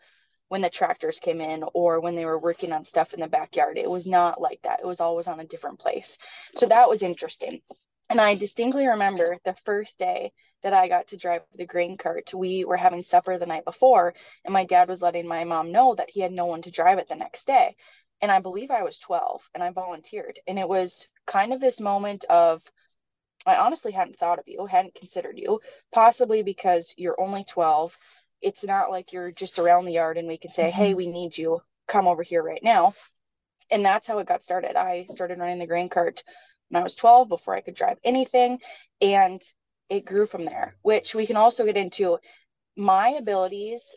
when 0.48 0.60
the 0.60 0.70
tractors 0.70 1.20
came 1.20 1.40
in 1.40 1.64
or 1.72 2.00
when 2.00 2.14
they 2.14 2.26
were 2.26 2.38
working 2.38 2.72
on 2.72 2.84
stuff 2.84 3.14
in 3.14 3.20
the 3.20 3.28
backyard. 3.28 3.78
It 3.78 3.88
was 3.88 4.06
not 4.06 4.40
like 4.40 4.60
that. 4.62 4.80
It 4.80 4.86
was 4.86 5.00
always 5.00 5.26
on 5.28 5.40
a 5.40 5.46
different 5.46 5.78
place. 5.78 6.18
So 6.56 6.66
that 6.66 6.88
was 6.88 7.02
interesting. 7.02 7.62
And 8.10 8.20
I 8.20 8.34
distinctly 8.34 8.86
remember 8.86 9.38
the 9.44 9.54
first 9.64 9.98
day 9.98 10.32
that 10.62 10.74
I 10.74 10.88
got 10.88 11.08
to 11.08 11.16
drive 11.16 11.42
the 11.54 11.66
grain 11.66 11.96
cart. 11.96 12.34
We 12.34 12.64
were 12.64 12.76
having 12.76 13.02
supper 13.02 13.38
the 13.38 13.46
night 13.46 13.64
before, 13.64 14.14
and 14.44 14.52
my 14.52 14.64
dad 14.64 14.88
was 14.88 15.02
letting 15.02 15.26
my 15.26 15.44
mom 15.44 15.72
know 15.72 15.94
that 15.94 16.10
he 16.10 16.20
had 16.20 16.32
no 16.32 16.46
one 16.46 16.62
to 16.62 16.70
drive 16.70 16.98
it 16.98 17.08
the 17.08 17.16
next 17.16 17.46
day. 17.46 17.76
And 18.20 18.30
I 18.30 18.38
believe 18.38 18.70
I 18.70 18.84
was 18.84 18.98
12 18.98 19.50
and 19.52 19.62
I 19.62 19.70
volunteered. 19.70 20.38
And 20.46 20.58
it 20.58 20.68
was 20.68 21.08
kind 21.26 21.52
of 21.52 21.60
this 21.60 21.80
moment 21.80 22.24
of, 22.26 22.62
I 23.44 23.56
honestly 23.56 23.90
hadn't 23.90 24.16
thought 24.16 24.38
of 24.38 24.46
you, 24.46 24.64
hadn't 24.64 24.94
considered 24.94 25.38
you, 25.38 25.60
possibly 25.92 26.44
because 26.44 26.94
you're 26.96 27.20
only 27.20 27.42
12. 27.44 27.96
It's 28.40 28.64
not 28.64 28.90
like 28.90 29.12
you're 29.12 29.32
just 29.32 29.58
around 29.58 29.86
the 29.86 29.94
yard 29.94 30.18
and 30.18 30.28
we 30.28 30.38
can 30.38 30.52
say, 30.52 30.68
mm-hmm. 30.68 30.76
hey, 30.76 30.94
we 30.94 31.08
need 31.08 31.36
you, 31.36 31.60
come 31.88 32.06
over 32.06 32.22
here 32.22 32.42
right 32.42 32.62
now. 32.62 32.94
And 33.70 33.84
that's 33.84 34.06
how 34.06 34.18
it 34.18 34.28
got 34.28 34.44
started. 34.44 34.76
I 34.76 35.06
started 35.08 35.38
running 35.38 35.58
the 35.58 35.66
grain 35.66 35.88
cart 35.88 36.22
when 36.72 36.80
I 36.80 36.84
was 36.84 36.96
12 36.96 37.28
before 37.28 37.54
I 37.54 37.60
could 37.60 37.74
drive 37.74 37.98
anything. 38.02 38.60
And 39.00 39.42
it 39.90 40.06
grew 40.06 40.26
from 40.26 40.46
there, 40.46 40.76
which 40.82 41.14
we 41.14 41.26
can 41.26 41.36
also 41.36 41.64
get 41.66 41.76
into. 41.76 42.18
My 42.74 43.10
abilities 43.10 43.96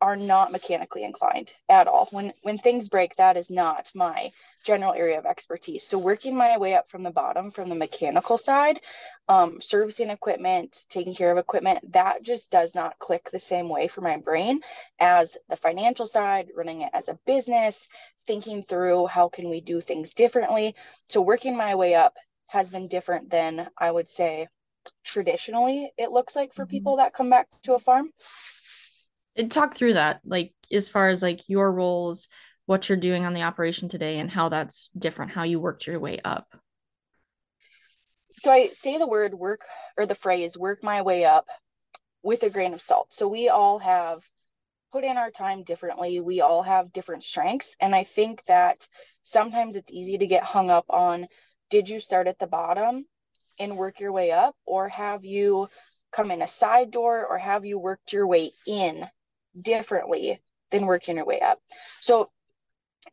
are 0.00 0.16
not 0.16 0.52
mechanically 0.52 1.04
inclined 1.04 1.52
at 1.68 1.86
all. 1.86 2.08
When 2.10 2.32
when 2.42 2.58
things 2.58 2.88
break, 2.88 3.16
that 3.16 3.36
is 3.36 3.50
not 3.50 3.90
my 3.94 4.32
general 4.64 4.92
area 4.92 5.18
of 5.18 5.26
expertise. 5.26 5.86
So 5.86 5.98
working 5.98 6.36
my 6.36 6.58
way 6.58 6.74
up 6.74 6.90
from 6.90 7.02
the 7.02 7.10
bottom, 7.10 7.50
from 7.50 7.68
the 7.68 7.74
mechanical 7.74 8.36
side, 8.36 8.80
um, 9.28 9.60
servicing 9.60 10.10
equipment, 10.10 10.84
taking 10.88 11.14
care 11.14 11.30
of 11.30 11.38
equipment, 11.38 11.92
that 11.92 12.22
just 12.22 12.50
does 12.50 12.74
not 12.74 12.98
click 12.98 13.30
the 13.30 13.40
same 13.40 13.68
way 13.68 13.88
for 13.88 14.00
my 14.00 14.16
brain 14.16 14.60
as 14.98 15.38
the 15.48 15.56
financial 15.56 16.06
side, 16.06 16.48
running 16.54 16.82
it 16.82 16.90
as 16.92 17.08
a 17.08 17.18
business, 17.26 17.88
thinking 18.26 18.62
through 18.62 19.06
how 19.06 19.28
can 19.28 19.48
we 19.48 19.60
do 19.60 19.80
things 19.80 20.12
differently. 20.12 20.74
So 21.08 21.20
working 21.22 21.56
my 21.56 21.74
way 21.76 21.94
up 21.94 22.14
has 22.48 22.70
been 22.70 22.88
different 22.88 23.30
than 23.30 23.68
I 23.78 23.90
would 23.90 24.08
say 24.08 24.48
traditionally 25.02 25.90
it 25.96 26.10
looks 26.10 26.36
like 26.36 26.52
for 26.52 26.64
mm-hmm. 26.64 26.70
people 26.70 26.96
that 26.96 27.14
come 27.14 27.30
back 27.30 27.48
to 27.62 27.74
a 27.74 27.78
farm 27.78 28.10
talk 29.50 29.74
through 29.74 29.94
that 29.94 30.20
like 30.24 30.52
as 30.72 30.88
far 30.88 31.08
as 31.08 31.22
like 31.22 31.48
your 31.48 31.72
roles 31.72 32.28
what 32.66 32.88
you're 32.88 32.96
doing 32.96 33.26
on 33.26 33.34
the 33.34 33.42
operation 33.42 33.88
today 33.88 34.18
and 34.18 34.30
how 34.30 34.48
that's 34.48 34.88
different 34.90 35.32
how 35.32 35.42
you 35.42 35.60
worked 35.60 35.86
your 35.86 36.00
way 36.00 36.18
up. 36.24 36.46
So 38.30 38.50
i 38.50 38.68
say 38.68 38.98
the 38.98 39.06
word 39.06 39.34
work 39.34 39.62
or 39.96 40.06
the 40.06 40.14
phrase 40.14 40.56
work 40.56 40.82
my 40.82 41.02
way 41.02 41.24
up 41.24 41.46
with 42.22 42.42
a 42.42 42.50
grain 42.50 42.74
of 42.74 42.82
salt. 42.82 43.12
So 43.12 43.28
we 43.28 43.48
all 43.48 43.78
have 43.78 44.22
put 44.92 45.04
in 45.04 45.16
our 45.16 45.30
time 45.30 45.62
differently. 45.62 46.20
We 46.20 46.40
all 46.40 46.62
have 46.62 46.92
different 46.92 47.24
strengths. 47.24 47.76
And 47.80 47.94
i 47.94 48.04
think 48.04 48.44
that 48.46 48.88
sometimes 49.22 49.76
it's 49.76 49.92
easy 49.92 50.18
to 50.18 50.26
get 50.26 50.42
hung 50.42 50.70
up 50.70 50.86
on 50.88 51.28
did 51.70 51.88
you 51.88 52.00
start 52.00 52.28
at 52.28 52.38
the 52.38 52.46
bottom 52.46 53.04
and 53.58 53.76
work 53.76 54.00
your 54.00 54.12
way 54.12 54.30
up? 54.30 54.54
Or 54.66 54.88
have 54.88 55.24
you 55.24 55.68
come 56.12 56.30
in 56.30 56.42
a 56.42 56.46
side 56.46 56.90
door 56.90 57.26
or 57.26 57.38
have 57.38 57.64
you 57.64 57.78
worked 57.78 58.12
your 58.12 58.26
way 58.26 58.52
in 58.66 59.06
differently 59.60 60.40
than 60.70 60.86
working 60.86 61.16
your 61.16 61.24
way 61.24 61.40
up. 61.40 61.60
So 62.00 62.30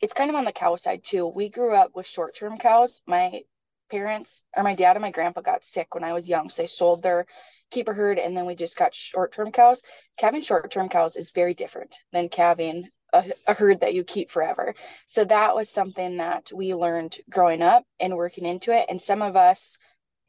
it's 0.02 0.14
kind 0.14 0.30
of 0.30 0.36
on 0.36 0.46
the 0.46 0.52
cow 0.52 0.76
side 0.76 1.04
too. 1.04 1.28
We 1.28 1.50
grew 1.50 1.76
up 1.76 1.92
with 1.96 2.08
short 2.08 2.36
term 2.36 2.58
cows. 2.58 3.02
My 3.06 3.42
parents 3.90 4.44
or 4.56 4.64
my 4.64 4.76
dad 4.76 4.96
and 4.96 5.02
my 5.02 5.12
grandpa 5.12 5.42
got 5.42 5.64
sick 5.64 5.94
when 5.94 6.04
I 6.04 6.14
was 6.14 6.30
young. 6.30 6.50
So 6.50 6.62
they 6.62 6.68
sold 6.68 7.04
their 7.04 7.26
keeper 7.72 7.94
herd 7.94 8.20
and 8.20 8.36
then 8.36 8.46
we 8.46 8.56
just 8.56 8.78
got 8.78 8.96
short 8.96 9.34
term 9.34 9.52
cows. 9.52 9.84
Calving 10.18 10.42
short 10.42 10.72
term 10.72 10.90
cows 10.90 11.18
is 11.18 11.32
very 11.32 11.54
different 11.54 11.96
than 12.12 12.30
calving 12.30 12.90
a, 13.14 13.32
a, 13.48 13.54
herd 13.54 13.82
that 13.82 13.94
you 13.94 14.04
keep 14.04 14.30
forever. 14.30 14.74
So 15.06 15.26
that 15.26 15.56
was 15.56 15.70
something 15.70 16.18
that 16.18 16.52
we 16.54 16.74
learned 16.74 17.18
growing 17.30 17.62
up 17.62 17.86
and 18.00 18.16
working 18.16 18.46
into 18.46 18.72
it. 18.72 18.86
And 18.88 19.02
some 19.02 19.22
of 19.22 19.36
us 19.36 19.78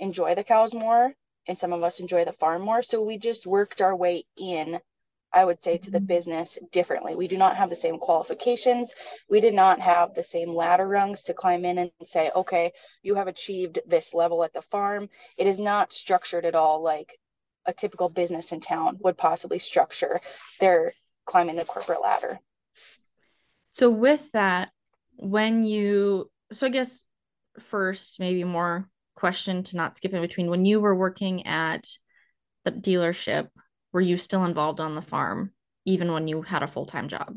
enjoy 0.00 0.34
the 0.34 0.44
cows 0.44 0.74
more 0.74 1.12
and 1.46 1.56
some 1.56 1.72
of 1.72 1.82
us 1.82 2.00
enjoy 2.00 2.24
the 2.24 2.32
farm 2.32 2.62
more. 2.62 2.82
So 2.82 3.04
we 3.04 3.18
just 3.18 3.46
worked 3.46 3.80
our 3.80 3.94
way 3.94 4.24
in 4.36 4.80
I 5.32 5.44
would 5.44 5.62
say, 5.62 5.78
to 5.78 5.90
the 5.90 5.98
mm-hmm. 5.98 6.06
business 6.06 6.58
differently. 6.72 7.14
We 7.14 7.28
do 7.28 7.36
not 7.36 7.56
have 7.56 7.70
the 7.70 7.76
same 7.76 7.98
qualifications. 7.98 8.94
We 9.28 9.40
did 9.40 9.54
not 9.54 9.80
have 9.80 10.14
the 10.14 10.22
same 10.22 10.50
ladder 10.50 10.86
rungs 10.86 11.24
to 11.24 11.34
climb 11.34 11.64
in 11.64 11.78
and 11.78 11.90
say, 12.04 12.30
okay, 12.34 12.72
you 13.02 13.14
have 13.14 13.28
achieved 13.28 13.80
this 13.86 14.14
level 14.14 14.44
at 14.44 14.52
the 14.52 14.62
farm. 14.62 15.08
It 15.38 15.46
is 15.46 15.58
not 15.58 15.92
structured 15.92 16.44
at 16.44 16.54
all 16.54 16.82
like 16.82 17.18
a 17.64 17.72
typical 17.72 18.08
business 18.08 18.52
in 18.52 18.60
town 18.60 18.98
would 19.00 19.16
possibly 19.16 19.58
structure 19.58 20.20
their 20.60 20.92
climbing 21.24 21.56
the 21.56 21.64
corporate 21.64 22.02
ladder. 22.02 22.38
So, 23.70 23.88
with 23.88 24.30
that, 24.32 24.70
when 25.16 25.62
you, 25.62 26.30
so 26.52 26.66
I 26.66 26.70
guess 26.70 27.06
first, 27.58 28.20
maybe 28.20 28.44
more 28.44 28.88
question 29.14 29.62
to 29.62 29.76
not 29.76 29.96
skip 29.96 30.12
in 30.12 30.20
between, 30.20 30.50
when 30.50 30.64
you 30.64 30.80
were 30.80 30.96
working 30.96 31.46
at 31.46 31.86
the 32.64 32.72
dealership, 32.72 33.48
were 33.92 34.00
you 34.00 34.16
still 34.16 34.44
involved 34.44 34.80
on 34.80 34.94
the 34.94 35.02
farm 35.02 35.52
even 35.84 36.12
when 36.12 36.28
you 36.28 36.42
had 36.42 36.62
a 36.62 36.68
full-time 36.68 37.08
job? 37.08 37.36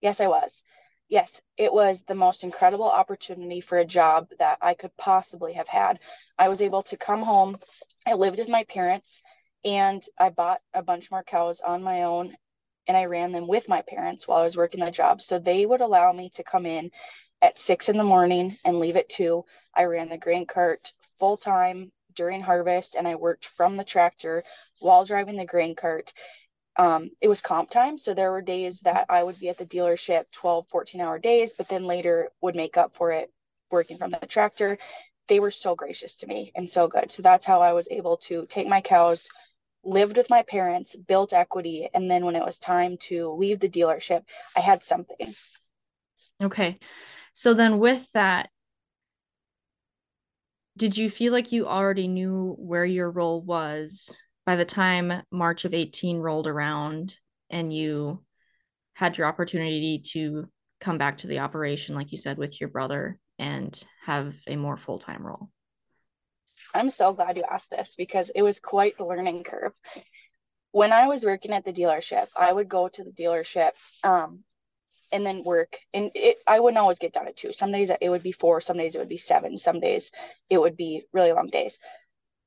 Yes, 0.00 0.20
I 0.20 0.26
was. 0.26 0.64
Yes, 1.08 1.40
it 1.56 1.72
was 1.72 2.02
the 2.02 2.14
most 2.14 2.42
incredible 2.42 2.88
opportunity 2.88 3.60
for 3.60 3.78
a 3.78 3.84
job 3.84 4.28
that 4.38 4.58
I 4.60 4.74
could 4.74 4.96
possibly 4.96 5.52
have 5.52 5.68
had. 5.68 6.00
I 6.38 6.48
was 6.48 6.62
able 6.62 6.82
to 6.84 6.96
come 6.96 7.22
home. 7.22 7.58
I 8.06 8.14
lived 8.14 8.38
with 8.38 8.48
my 8.48 8.64
parents 8.64 9.22
and 9.64 10.02
I 10.18 10.30
bought 10.30 10.60
a 10.74 10.82
bunch 10.82 11.10
more 11.10 11.22
cows 11.22 11.60
on 11.60 11.82
my 11.82 12.02
own 12.02 12.36
and 12.88 12.96
I 12.96 13.04
ran 13.04 13.30
them 13.30 13.46
with 13.46 13.68
my 13.68 13.82
parents 13.82 14.26
while 14.26 14.38
I 14.38 14.44
was 14.44 14.56
working 14.56 14.80
the 14.80 14.90
job. 14.90 15.22
So 15.22 15.38
they 15.38 15.64
would 15.64 15.80
allow 15.80 16.12
me 16.12 16.30
to 16.30 16.42
come 16.42 16.66
in 16.66 16.90
at 17.40 17.58
six 17.58 17.88
in 17.88 17.96
the 17.96 18.04
morning 18.04 18.56
and 18.64 18.80
leave 18.80 18.96
at 18.96 19.08
two. 19.08 19.44
I 19.74 19.84
ran 19.84 20.08
the 20.08 20.18
grain 20.18 20.46
cart 20.46 20.92
full 21.18 21.36
time 21.36 21.92
during 22.14 22.40
harvest 22.40 22.96
and 22.96 23.06
I 23.06 23.14
worked 23.14 23.46
from 23.46 23.76
the 23.76 23.84
tractor 23.84 24.44
while 24.80 25.04
driving 25.04 25.36
the 25.36 25.44
grain 25.44 25.74
cart. 25.74 26.12
Um, 26.76 27.10
it 27.20 27.28
was 27.28 27.42
comp 27.42 27.70
time. 27.70 27.98
So 27.98 28.14
there 28.14 28.30
were 28.30 28.42
days 28.42 28.80
that 28.80 29.06
I 29.08 29.22
would 29.22 29.38
be 29.38 29.48
at 29.48 29.58
the 29.58 29.66
dealership 29.66 30.24
12, 30.32 30.68
14 30.68 31.00
hour 31.00 31.18
days, 31.18 31.52
but 31.52 31.68
then 31.68 31.86
later 31.86 32.30
would 32.40 32.56
make 32.56 32.76
up 32.76 32.96
for 32.96 33.12
it 33.12 33.30
working 33.70 33.98
from 33.98 34.10
the 34.10 34.26
tractor. 34.26 34.78
They 35.28 35.40
were 35.40 35.50
so 35.50 35.74
gracious 35.74 36.16
to 36.16 36.26
me 36.26 36.52
and 36.54 36.68
so 36.68 36.88
good. 36.88 37.10
So 37.10 37.22
that's 37.22 37.46
how 37.46 37.62
I 37.62 37.72
was 37.72 37.88
able 37.90 38.16
to 38.28 38.46
take 38.46 38.68
my 38.68 38.80
cows, 38.80 39.30
lived 39.84 40.16
with 40.16 40.30
my 40.30 40.42
parents, 40.42 40.96
built 40.96 41.32
equity. 41.32 41.88
And 41.92 42.10
then 42.10 42.24
when 42.24 42.36
it 42.36 42.44
was 42.44 42.58
time 42.58 42.96
to 43.08 43.30
leave 43.32 43.60
the 43.60 43.68
dealership, 43.68 44.24
I 44.56 44.60
had 44.60 44.82
something. 44.82 45.34
Okay. 46.42 46.78
So 47.32 47.54
then 47.54 47.78
with 47.78 48.10
that, 48.12 48.50
did 50.82 50.98
you 50.98 51.08
feel 51.08 51.32
like 51.32 51.52
you 51.52 51.68
already 51.68 52.08
knew 52.08 52.56
where 52.58 52.84
your 52.84 53.08
role 53.08 53.40
was 53.40 54.16
by 54.44 54.56
the 54.56 54.64
time 54.64 55.22
March 55.30 55.64
of 55.64 55.74
18 55.74 56.18
rolled 56.18 56.48
around 56.48 57.14
and 57.50 57.72
you 57.72 58.20
had 58.94 59.16
your 59.16 59.28
opportunity 59.28 60.02
to 60.04 60.48
come 60.80 60.98
back 60.98 61.18
to 61.18 61.28
the 61.28 61.38
operation, 61.38 61.94
like 61.94 62.10
you 62.10 62.18
said, 62.18 62.36
with 62.36 62.60
your 62.60 62.68
brother 62.68 63.16
and 63.38 63.80
have 64.04 64.34
a 64.48 64.56
more 64.56 64.76
full 64.76 64.98
time 64.98 65.24
role? 65.24 65.50
I'm 66.74 66.90
so 66.90 67.12
glad 67.12 67.36
you 67.36 67.44
asked 67.48 67.70
this 67.70 67.94
because 67.96 68.32
it 68.34 68.42
was 68.42 68.58
quite 68.58 68.98
the 68.98 69.06
learning 69.06 69.44
curve. 69.44 69.74
When 70.72 70.92
I 70.92 71.06
was 71.06 71.24
working 71.24 71.52
at 71.52 71.64
the 71.64 71.72
dealership, 71.72 72.26
I 72.36 72.52
would 72.52 72.68
go 72.68 72.88
to 72.88 73.04
the 73.04 73.12
dealership 73.12 73.70
um, 74.02 74.42
and 75.12 75.24
then 75.26 75.44
work. 75.44 75.78
And 75.94 76.10
it, 76.14 76.38
I 76.46 76.60
wouldn't 76.60 76.78
always 76.78 76.98
get 76.98 77.12
done 77.12 77.28
at 77.28 77.36
two. 77.36 77.52
Some 77.52 77.70
days 77.70 77.90
it 78.00 78.08
would 78.08 78.22
be 78.22 78.32
four, 78.32 78.60
some 78.60 78.78
days 78.78 78.96
it 78.96 78.98
would 78.98 79.08
be 79.08 79.18
seven, 79.18 79.58
some 79.58 79.80
days 79.80 80.10
it 80.50 80.58
would 80.58 80.76
be 80.76 81.04
really 81.12 81.32
long 81.32 81.48
days. 81.48 81.78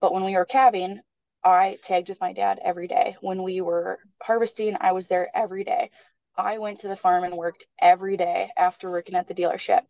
But 0.02 0.14
when 0.14 0.26
we 0.26 0.36
were 0.36 0.46
calving, 0.46 1.00
I 1.44 1.78
tagged 1.84 2.10
with 2.10 2.20
my 2.20 2.34
dad 2.34 2.60
every 2.64 2.88
day. 2.88 3.16
When 3.22 3.44
we 3.44 3.62
were 3.62 4.00
harvesting, 4.22 4.76
I 4.80 4.94
was 4.94 5.08
there 5.08 5.30
every 5.36 5.64
day. 5.64 5.92
I 6.36 6.58
went 6.58 6.80
to 6.82 6.88
the 6.88 6.96
farm 6.98 7.24
and 7.24 7.38
worked 7.38 7.66
every 7.80 8.18
day 8.18 8.50
after 8.58 8.90
working 8.90 9.16
at 9.16 9.28
the 9.28 9.36
dealership. 9.36 9.82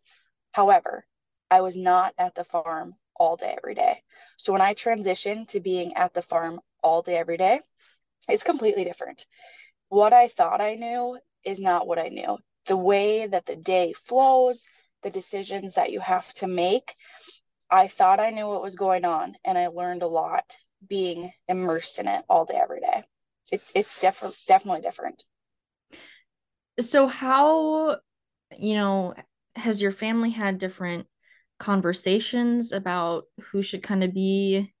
However, 0.52 1.04
I 1.50 1.62
was 1.62 1.76
not 1.76 2.14
at 2.18 2.34
the 2.34 2.44
farm 2.44 2.94
all 3.16 3.36
day 3.36 3.54
every 3.56 3.74
day. 3.74 4.02
So 4.36 4.52
when 4.52 4.62
I 4.62 4.74
transitioned 4.74 5.48
to 5.48 5.60
being 5.60 5.94
at 5.94 6.12
the 6.12 6.22
farm 6.22 6.60
all 6.82 7.02
day 7.02 7.16
every 7.16 7.38
day, 7.38 7.60
it's 8.28 8.44
completely 8.44 8.84
different. 8.84 9.26
What 9.88 10.12
I 10.12 10.28
thought 10.28 10.60
I 10.60 10.74
knew 10.74 11.18
is 11.44 11.58
not 11.58 11.86
what 11.86 11.98
I 11.98 12.08
knew 12.08 12.38
the 12.66 12.76
way 12.76 13.26
that 13.26 13.46
the 13.46 13.56
day 13.56 13.92
flows, 13.92 14.68
the 15.02 15.10
decisions 15.10 15.74
that 15.74 15.90
you 15.90 16.00
have 16.00 16.32
to 16.34 16.46
make. 16.46 16.94
I 17.70 17.88
thought 17.88 18.20
I 18.20 18.30
knew 18.30 18.46
what 18.46 18.62
was 18.62 18.76
going 18.76 19.04
on, 19.04 19.36
and 19.44 19.58
I 19.58 19.68
learned 19.68 20.02
a 20.02 20.06
lot 20.06 20.56
being 20.86 21.32
immersed 21.48 21.98
in 21.98 22.06
it 22.06 22.24
all 22.28 22.44
day, 22.44 22.58
every 22.60 22.80
day. 22.80 23.02
It, 23.50 23.62
it's 23.74 24.00
def- 24.00 24.44
definitely 24.46 24.82
different. 24.82 25.24
So, 26.78 27.06
how, 27.06 27.98
you 28.58 28.74
know, 28.74 29.14
has 29.56 29.80
your 29.80 29.92
family 29.92 30.30
had 30.30 30.58
different 30.58 31.06
conversations 31.58 32.72
about 32.72 33.24
who 33.50 33.62
should 33.62 33.82
kind 33.82 34.04
of 34.04 34.12
be 34.12 34.72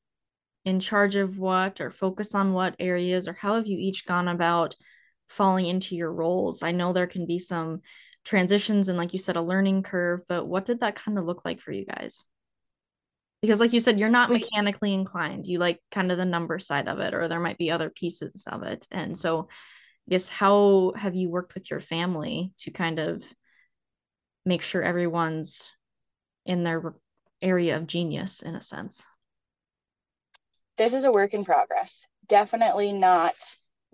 in 0.64 0.80
charge 0.80 1.16
of 1.16 1.38
what 1.38 1.80
or 1.80 1.90
focus 1.90 2.34
on 2.34 2.52
what 2.52 2.76
areas, 2.78 3.26
or 3.26 3.32
how 3.32 3.54
have 3.54 3.66
you 3.66 3.78
each 3.78 4.06
gone 4.06 4.28
about 4.28 4.76
falling 5.28 5.66
into 5.66 5.96
your 5.96 6.12
roles? 6.12 6.62
I 6.62 6.72
know 6.72 6.92
there 6.92 7.06
can 7.06 7.26
be 7.26 7.38
some 7.38 7.80
transitions 8.24 8.88
and 8.88 8.98
like 8.98 9.12
you 9.12 9.18
said 9.18 9.36
a 9.36 9.42
learning 9.42 9.82
curve, 9.82 10.20
but 10.28 10.46
what 10.46 10.64
did 10.64 10.80
that 10.80 10.96
kind 10.96 11.18
of 11.18 11.24
look 11.24 11.44
like 11.44 11.60
for 11.60 11.72
you 11.72 11.84
guys? 11.86 12.24
Because 13.40 13.60
like 13.60 13.72
you 13.72 13.80
said 13.80 13.98
you're 13.98 14.08
not 14.08 14.30
mechanically 14.30 14.92
inclined. 14.92 15.46
You 15.46 15.58
like 15.58 15.80
kind 15.90 16.10
of 16.10 16.18
the 16.18 16.24
number 16.24 16.58
side 16.58 16.88
of 16.88 16.98
it 16.98 17.14
or 17.14 17.28
there 17.28 17.40
might 17.40 17.58
be 17.58 17.70
other 17.70 17.90
pieces 17.90 18.44
of 18.50 18.62
it. 18.62 18.86
And 18.90 19.16
so 19.16 19.48
I 20.08 20.10
guess 20.10 20.28
how 20.28 20.92
have 20.96 21.14
you 21.14 21.28
worked 21.28 21.54
with 21.54 21.70
your 21.70 21.80
family 21.80 22.52
to 22.58 22.70
kind 22.70 22.98
of 22.98 23.22
make 24.44 24.62
sure 24.62 24.82
everyone's 24.82 25.70
in 26.44 26.64
their 26.64 26.94
area 27.42 27.76
of 27.76 27.86
genius 27.86 28.42
in 28.42 28.54
a 28.54 28.62
sense? 28.62 29.04
This 30.78 30.94
is 30.94 31.04
a 31.04 31.12
work 31.12 31.34
in 31.34 31.44
progress. 31.44 32.06
Definitely 32.28 32.92
not 32.92 33.34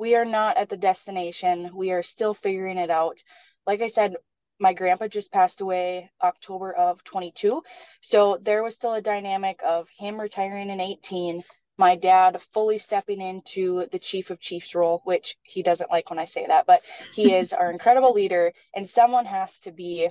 we 0.02 0.16
are 0.16 0.24
not 0.24 0.56
at 0.56 0.68
the 0.68 0.76
destination. 0.76 1.70
We 1.72 1.92
are 1.92 2.02
still 2.02 2.34
figuring 2.34 2.76
it 2.76 2.90
out. 2.90 3.22
Like 3.68 3.82
I 3.82 3.86
said, 3.86 4.16
my 4.58 4.72
grandpa 4.72 5.06
just 5.06 5.30
passed 5.30 5.60
away 5.60 6.10
October 6.20 6.72
of 6.72 7.04
22. 7.04 7.62
So 8.00 8.36
there 8.42 8.64
was 8.64 8.74
still 8.74 8.94
a 8.94 9.00
dynamic 9.00 9.60
of 9.64 9.88
him 9.96 10.20
retiring 10.20 10.70
in 10.70 10.80
18, 10.80 11.44
my 11.78 11.94
dad 11.94 12.42
fully 12.52 12.78
stepping 12.78 13.20
into 13.20 13.86
the 13.92 14.00
chief 14.00 14.30
of 14.30 14.40
chiefs 14.40 14.74
role, 14.74 15.02
which 15.04 15.36
he 15.44 15.62
doesn't 15.62 15.90
like 15.90 16.10
when 16.10 16.18
I 16.18 16.24
say 16.24 16.46
that, 16.48 16.66
but 16.66 16.82
he 17.14 17.32
is 17.32 17.52
our 17.52 17.70
incredible 17.76 18.12
leader, 18.12 18.52
and 18.74 18.88
someone 18.88 19.26
has 19.26 19.60
to 19.60 19.70
be 19.70 20.08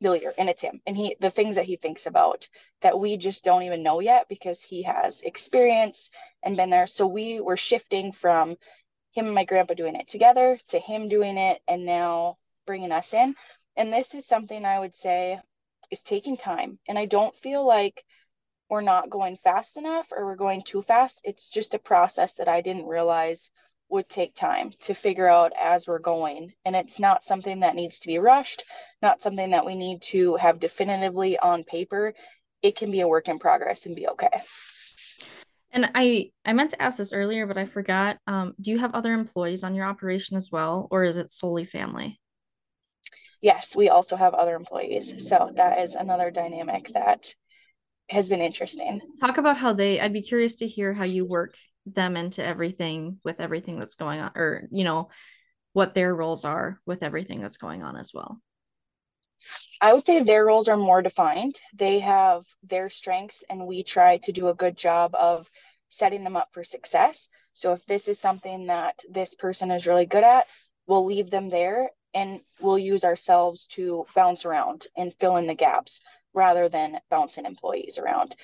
the 0.00 0.10
leader, 0.10 0.32
and 0.36 0.48
it's 0.48 0.62
him. 0.62 0.80
And 0.86 0.96
he 0.96 1.16
the 1.20 1.30
things 1.30 1.56
that 1.56 1.64
he 1.64 1.76
thinks 1.76 2.06
about 2.06 2.48
that 2.82 2.98
we 2.98 3.16
just 3.16 3.44
don't 3.44 3.62
even 3.62 3.82
know 3.82 4.00
yet 4.00 4.26
because 4.28 4.62
he 4.62 4.82
has 4.82 5.22
experience 5.22 6.10
and 6.42 6.56
been 6.56 6.70
there. 6.70 6.86
So 6.86 7.06
we 7.06 7.40
were 7.40 7.56
shifting 7.56 8.12
from 8.12 8.56
him 9.18 9.26
and 9.26 9.34
my 9.34 9.44
grandpa 9.44 9.74
doing 9.74 9.96
it 9.96 10.08
together 10.08 10.58
to 10.68 10.78
him 10.78 11.08
doing 11.08 11.36
it 11.36 11.60
and 11.66 11.84
now 11.84 12.38
bringing 12.66 12.92
us 12.92 13.12
in. 13.12 13.34
And 13.76 13.92
this 13.92 14.14
is 14.14 14.26
something 14.26 14.64
I 14.64 14.78
would 14.78 14.94
say 14.94 15.40
is 15.90 16.02
taking 16.02 16.36
time. 16.36 16.78
And 16.86 16.98
I 16.98 17.06
don't 17.06 17.34
feel 17.34 17.66
like 17.66 18.04
we're 18.68 18.80
not 18.80 19.10
going 19.10 19.36
fast 19.36 19.76
enough 19.76 20.06
or 20.12 20.26
we're 20.26 20.36
going 20.36 20.62
too 20.62 20.82
fast. 20.82 21.20
It's 21.24 21.48
just 21.48 21.74
a 21.74 21.78
process 21.78 22.34
that 22.34 22.48
I 22.48 22.60
didn't 22.60 22.86
realize 22.86 23.50
would 23.88 24.08
take 24.08 24.34
time 24.34 24.72
to 24.80 24.94
figure 24.94 25.26
out 25.26 25.52
as 25.58 25.88
we're 25.88 25.98
going. 25.98 26.52
And 26.64 26.76
it's 26.76 27.00
not 27.00 27.22
something 27.22 27.60
that 27.60 27.74
needs 27.74 28.00
to 28.00 28.08
be 28.08 28.18
rushed, 28.18 28.64
not 29.00 29.22
something 29.22 29.50
that 29.50 29.64
we 29.64 29.76
need 29.76 30.02
to 30.02 30.36
have 30.36 30.60
definitively 30.60 31.38
on 31.38 31.64
paper. 31.64 32.12
It 32.60 32.76
can 32.76 32.90
be 32.90 33.00
a 33.00 33.08
work 33.08 33.28
in 33.28 33.38
progress 33.38 33.86
and 33.86 33.96
be 33.96 34.08
okay. 34.08 34.42
And 35.70 35.90
I 35.94 36.30
I 36.44 36.52
meant 36.54 36.70
to 36.70 36.82
ask 36.82 36.98
this 36.98 37.12
earlier, 37.12 37.46
but 37.46 37.58
I 37.58 37.66
forgot. 37.66 38.18
Um, 38.26 38.54
do 38.60 38.70
you 38.70 38.78
have 38.78 38.94
other 38.94 39.12
employees 39.12 39.62
on 39.62 39.74
your 39.74 39.84
operation 39.84 40.36
as 40.36 40.50
well, 40.50 40.88
or 40.90 41.04
is 41.04 41.16
it 41.16 41.30
solely 41.30 41.64
family? 41.64 42.20
Yes, 43.40 43.76
we 43.76 43.88
also 43.88 44.16
have 44.16 44.34
other 44.34 44.56
employees. 44.56 45.28
So 45.28 45.50
that 45.54 45.80
is 45.80 45.94
another 45.94 46.30
dynamic 46.30 46.90
that 46.94 47.34
has 48.10 48.28
been 48.28 48.40
interesting. 48.40 49.00
Talk 49.20 49.38
about 49.38 49.58
how 49.58 49.74
they, 49.74 50.00
I'd 50.00 50.12
be 50.12 50.22
curious 50.22 50.56
to 50.56 50.66
hear 50.66 50.94
how 50.94 51.04
you 51.04 51.26
work 51.26 51.50
them 51.86 52.16
into 52.16 52.44
everything 52.44 53.20
with 53.24 53.40
everything 53.40 53.78
that's 53.78 53.94
going 53.94 54.20
on, 54.20 54.32
or, 54.34 54.66
you 54.72 54.82
know, 54.82 55.10
what 55.74 55.94
their 55.94 56.14
roles 56.14 56.44
are 56.44 56.80
with 56.86 57.02
everything 57.02 57.40
that's 57.40 57.58
going 57.58 57.82
on 57.82 57.96
as 57.96 58.12
well. 58.12 58.40
I 59.80 59.94
would 59.94 60.04
say 60.04 60.22
their 60.22 60.44
roles 60.44 60.68
are 60.68 60.76
more 60.76 61.02
defined. 61.02 61.60
They 61.74 62.00
have 62.00 62.44
their 62.62 62.90
strengths, 62.90 63.44
and 63.48 63.66
we 63.66 63.82
try 63.82 64.18
to 64.18 64.32
do 64.32 64.48
a 64.48 64.54
good 64.54 64.76
job 64.76 65.14
of 65.14 65.48
setting 65.88 66.24
them 66.24 66.36
up 66.36 66.48
for 66.52 66.64
success. 66.64 67.28
So 67.52 67.72
if 67.72 67.84
this 67.86 68.08
is 68.08 68.18
something 68.18 68.66
that 68.66 69.00
this 69.10 69.34
person 69.34 69.70
is 69.70 69.86
really 69.86 70.06
good 70.06 70.24
at, 70.24 70.46
we'll 70.86 71.04
leave 71.04 71.30
them 71.30 71.48
there 71.48 71.90
and 72.14 72.40
we'll 72.60 72.78
use 72.78 73.04
ourselves 73.04 73.66
to 73.66 74.04
bounce 74.14 74.44
around 74.44 74.86
and 74.96 75.14
fill 75.20 75.36
in 75.36 75.46
the 75.46 75.54
gaps 75.54 76.02
rather 76.34 76.68
than 76.68 77.00
bouncing 77.10 77.44
employees 77.46 77.98
around. 77.98 78.36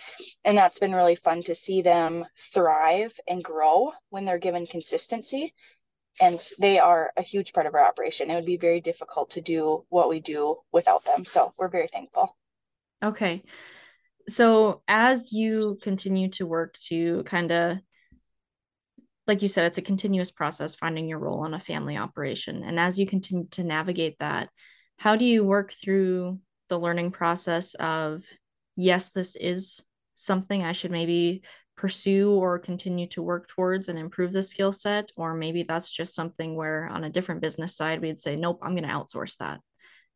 And 0.44 0.56
that's 0.56 0.78
been 0.78 0.94
really 0.94 1.16
fun 1.16 1.42
to 1.44 1.54
see 1.54 1.82
them 1.82 2.26
thrive 2.52 3.18
and 3.28 3.42
grow 3.42 3.92
when 4.10 4.24
they're 4.24 4.38
given 4.38 4.66
consistency. 4.66 5.54
And 6.20 6.40
they 6.58 6.78
are 6.78 7.10
a 7.16 7.22
huge 7.22 7.52
part 7.52 7.66
of 7.66 7.74
our 7.74 7.84
operation. 7.84 8.30
It 8.30 8.34
would 8.34 8.46
be 8.46 8.56
very 8.56 8.80
difficult 8.80 9.30
to 9.30 9.40
do 9.40 9.84
what 9.88 10.08
we 10.08 10.20
do 10.20 10.58
without 10.72 11.04
them. 11.04 11.24
So 11.24 11.52
we're 11.58 11.68
very 11.68 11.88
thankful. 11.88 12.36
Okay. 13.02 13.42
So 14.28 14.82
as 14.88 15.32
you 15.32 15.76
continue 15.82 16.28
to 16.30 16.46
work 16.46 16.76
to 16.88 17.24
kind 17.24 17.50
of 17.50 17.78
like 19.26 19.42
you 19.42 19.48
said, 19.48 19.66
it's 19.66 19.78
a 19.78 19.82
continuous 19.82 20.30
process 20.30 20.74
finding 20.74 21.08
your 21.08 21.18
role 21.18 21.44
in 21.46 21.54
a 21.54 21.60
family 21.60 21.96
operation. 21.96 22.62
And 22.62 22.78
as 22.78 22.98
you 22.98 23.06
continue 23.06 23.46
to 23.52 23.64
navigate 23.64 24.18
that, 24.18 24.50
how 24.98 25.16
do 25.16 25.24
you 25.24 25.44
work 25.44 25.72
through 25.72 26.40
the 26.68 26.78
learning 26.78 27.10
process 27.10 27.74
of, 27.74 28.22
yes, 28.76 29.10
this 29.10 29.36
is 29.36 29.82
something 30.14 30.62
I 30.62 30.72
should 30.72 30.90
maybe 30.90 31.42
pursue 31.76 32.30
or 32.30 32.58
continue 32.58 33.06
to 33.08 33.22
work 33.22 33.48
towards 33.48 33.88
and 33.88 33.98
improve 33.98 34.32
the 34.32 34.42
skill 34.42 34.72
set? 34.72 35.10
Or 35.16 35.34
maybe 35.34 35.62
that's 35.62 35.90
just 35.90 36.14
something 36.14 36.56
where 36.56 36.88
on 36.88 37.04
a 37.04 37.10
different 37.10 37.40
business 37.40 37.76
side, 37.76 38.00
we'd 38.00 38.20
say, 38.20 38.36
nope, 38.36 38.60
I'm 38.62 38.74
going 38.74 38.88
to 38.88 38.94
outsource 38.94 39.36
that. 39.38 39.60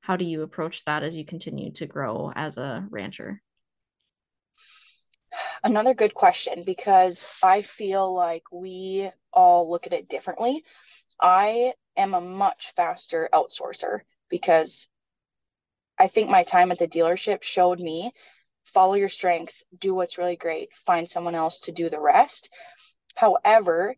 How 0.00 0.16
do 0.16 0.24
you 0.24 0.42
approach 0.42 0.84
that 0.84 1.02
as 1.02 1.16
you 1.16 1.24
continue 1.24 1.72
to 1.72 1.86
grow 1.86 2.32
as 2.34 2.58
a 2.58 2.86
rancher? 2.90 3.42
Another 5.62 5.94
good 5.94 6.14
question 6.14 6.62
because 6.64 7.26
I 7.42 7.62
feel 7.62 8.14
like 8.14 8.44
we 8.52 9.10
all 9.32 9.70
look 9.70 9.86
at 9.86 9.92
it 9.92 10.08
differently. 10.08 10.64
I 11.20 11.74
am 11.96 12.14
a 12.14 12.20
much 12.20 12.72
faster 12.76 13.28
outsourcer 13.32 14.00
because 14.30 14.88
I 15.98 16.06
think 16.06 16.30
my 16.30 16.44
time 16.44 16.70
at 16.70 16.78
the 16.78 16.86
dealership 16.86 17.42
showed 17.42 17.80
me 17.80 18.12
follow 18.68 18.94
your 18.94 19.08
strengths, 19.08 19.64
do 19.78 19.94
what's 19.94 20.18
really 20.18 20.36
great, 20.36 20.70
find 20.86 21.08
someone 21.08 21.34
else 21.34 21.60
to 21.60 21.72
do 21.72 21.88
the 21.88 22.00
rest. 22.00 22.50
However, 23.14 23.96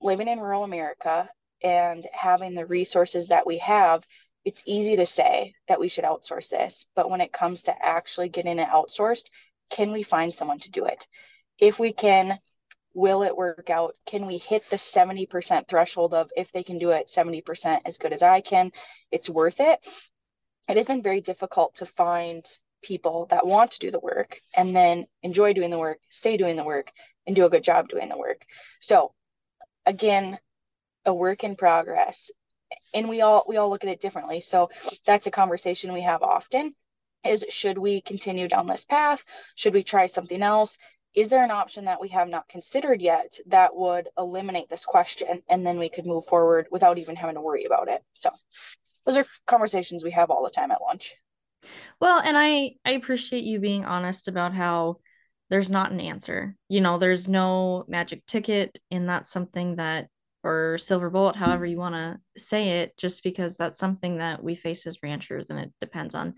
living 0.00 0.28
in 0.28 0.40
rural 0.40 0.64
America 0.64 1.28
and 1.62 2.06
having 2.12 2.54
the 2.54 2.66
resources 2.66 3.28
that 3.28 3.46
we 3.46 3.58
have, 3.58 4.04
it's 4.44 4.62
easy 4.66 4.96
to 4.96 5.06
say 5.06 5.54
that 5.66 5.80
we 5.80 5.88
should 5.88 6.04
outsource 6.04 6.48
this. 6.48 6.86
But 6.94 7.10
when 7.10 7.20
it 7.20 7.32
comes 7.32 7.64
to 7.64 7.84
actually 7.84 8.28
getting 8.28 8.58
it 8.58 8.68
outsourced, 8.68 9.26
can 9.70 9.92
we 9.92 10.02
find 10.02 10.34
someone 10.34 10.58
to 10.60 10.70
do 10.70 10.86
it? 10.86 11.06
If 11.58 11.78
we 11.78 11.92
can, 11.92 12.38
will 12.94 13.22
it 13.22 13.36
work 13.36 13.70
out? 13.70 13.94
Can 14.06 14.26
we 14.26 14.38
hit 14.38 14.68
the 14.70 14.76
70% 14.76 15.68
threshold 15.68 16.14
of 16.14 16.30
if 16.36 16.52
they 16.52 16.62
can 16.62 16.78
do 16.78 16.90
it 16.90 17.06
70% 17.06 17.80
as 17.84 17.98
good 17.98 18.12
as 18.12 18.22
I 18.22 18.40
can, 18.40 18.72
it's 19.10 19.28
worth 19.28 19.60
it? 19.60 19.80
It 20.68 20.76
has 20.76 20.86
been 20.86 21.02
very 21.02 21.20
difficult 21.20 21.76
to 21.76 21.86
find 21.86 22.44
people 22.82 23.26
that 23.30 23.46
want 23.46 23.72
to 23.72 23.78
do 23.78 23.90
the 23.90 24.00
work 24.00 24.38
and 24.56 24.74
then 24.74 25.06
enjoy 25.22 25.52
doing 25.52 25.70
the 25.70 25.78
work, 25.78 25.98
stay 26.10 26.36
doing 26.36 26.56
the 26.56 26.64
work, 26.64 26.92
and 27.26 27.36
do 27.36 27.44
a 27.44 27.50
good 27.50 27.64
job 27.64 27.88
doing 27.88 28.08
the 28.08 28.18
work. 28.18 28.42
So, 28.80 29.12
again, 29.84 30.38
a 31.04 31.14
work 31.14 31.44
in 31.44 31.56
progress 31.56 32.30
and 32.92 33.08
we 33.08 33.22
all 33.22 33.44
we 33.48 33.56
all 33.56 33.70
look 33.70 33.82
at 33.82 33.88
it 33.88 34.00
differently 34.00 34.40
so 34.40 34.68
that's 35.06 35.26
a 35.26 35.30
conversation 35.30 35.94
we 35.94 36.02
have 36.02 36.22
often 36.22 36.74
is 37.24 37.44
should 37.48 37.78
we 37.78 38.00
continue 38.00 38.48
down 38.48 38.66
this 38.66 38.84
path? 38.84 39.24
Should 39.54 39.74
we 39.74 39.82
try 39.82 40.06
something 40.06 40.42
else? 40.42 40.78
Is 41.14 41.28
there 41.28 41.42
an 41.42 41.50
option 41.50 41.86
that 41.86 42.00
we 42.00 42.08
have 42.08 42.28
not 42.28 42.48
considered 42.48 43.00
yet 43.00 43.38
that 43.46 43.74
would 43.74 44.08
eliminate 44.16 44.68
this 44.68 44.84
question 44.84 45.42
and 45.48 45.66
then 45.66 45.78
we 45.78 45.88
could 45.88 46.06
move 46.06 46.26
forward 46.26 46.68
without 46.70 46.98
even 46.98 47.16
having 47.16 47.34
to 47.34 47.40
worry 47.40 47.64
about 47.64 47.88
it? 47.88 48.02
So 48.14 48.30
those 49.04 49.16
are 49.16 49.26
conversations 49.46 50.04
we 50.04 50.10
have 50.12 50.30
all 50.30 50.44
the 50.44 50.50
time 50.50 50.70
at 50.70 50.82
lunch. 50.82 51.14
Well, 52.00 52.20
and 52.20 52.36
I 52.36 52.74
I 52.84 52.92
appreciate 52.92 53.44
you 53.44 53.58
being 53.60 53.84
honest 53.84 54.28
about 54.28 54.54
how 54.54 54.98
there's 55.50 55.70
not 55.70 55.92
an 55.92 56.00
answer. 56.00 56.56
You 56.68 56.80
know, 56.80 56.98
there's 56.98 57.28
no 57.28 57.84
magic 57.88 58.26
ticket 58.26 58.78
and 58.90 59.08
that's 59.08 59.30
something 59.30 59.76
that 59.76 60.08
or 60.44 60.78
silver 60.78 61.10
bullet, 61.10 61.36
however 61.36 61.66
you 61.66 61.78
want 61.78 61.94
to 61.94 62.20
say 62.40 62.80
it, 62.80 62.96
just 62.96 63.22
because 63.24 63.56
that's 63.56 63.78
something 63.78 64.18
that 64.18 64.42
we 64.42 64.54
face 64.54 64.86
as 64.86 65.02
ranchers 65.02 65.50
and 65.50 65.58
it 65.58 65.72
depends 65.80 66.14
on 66.14 66.34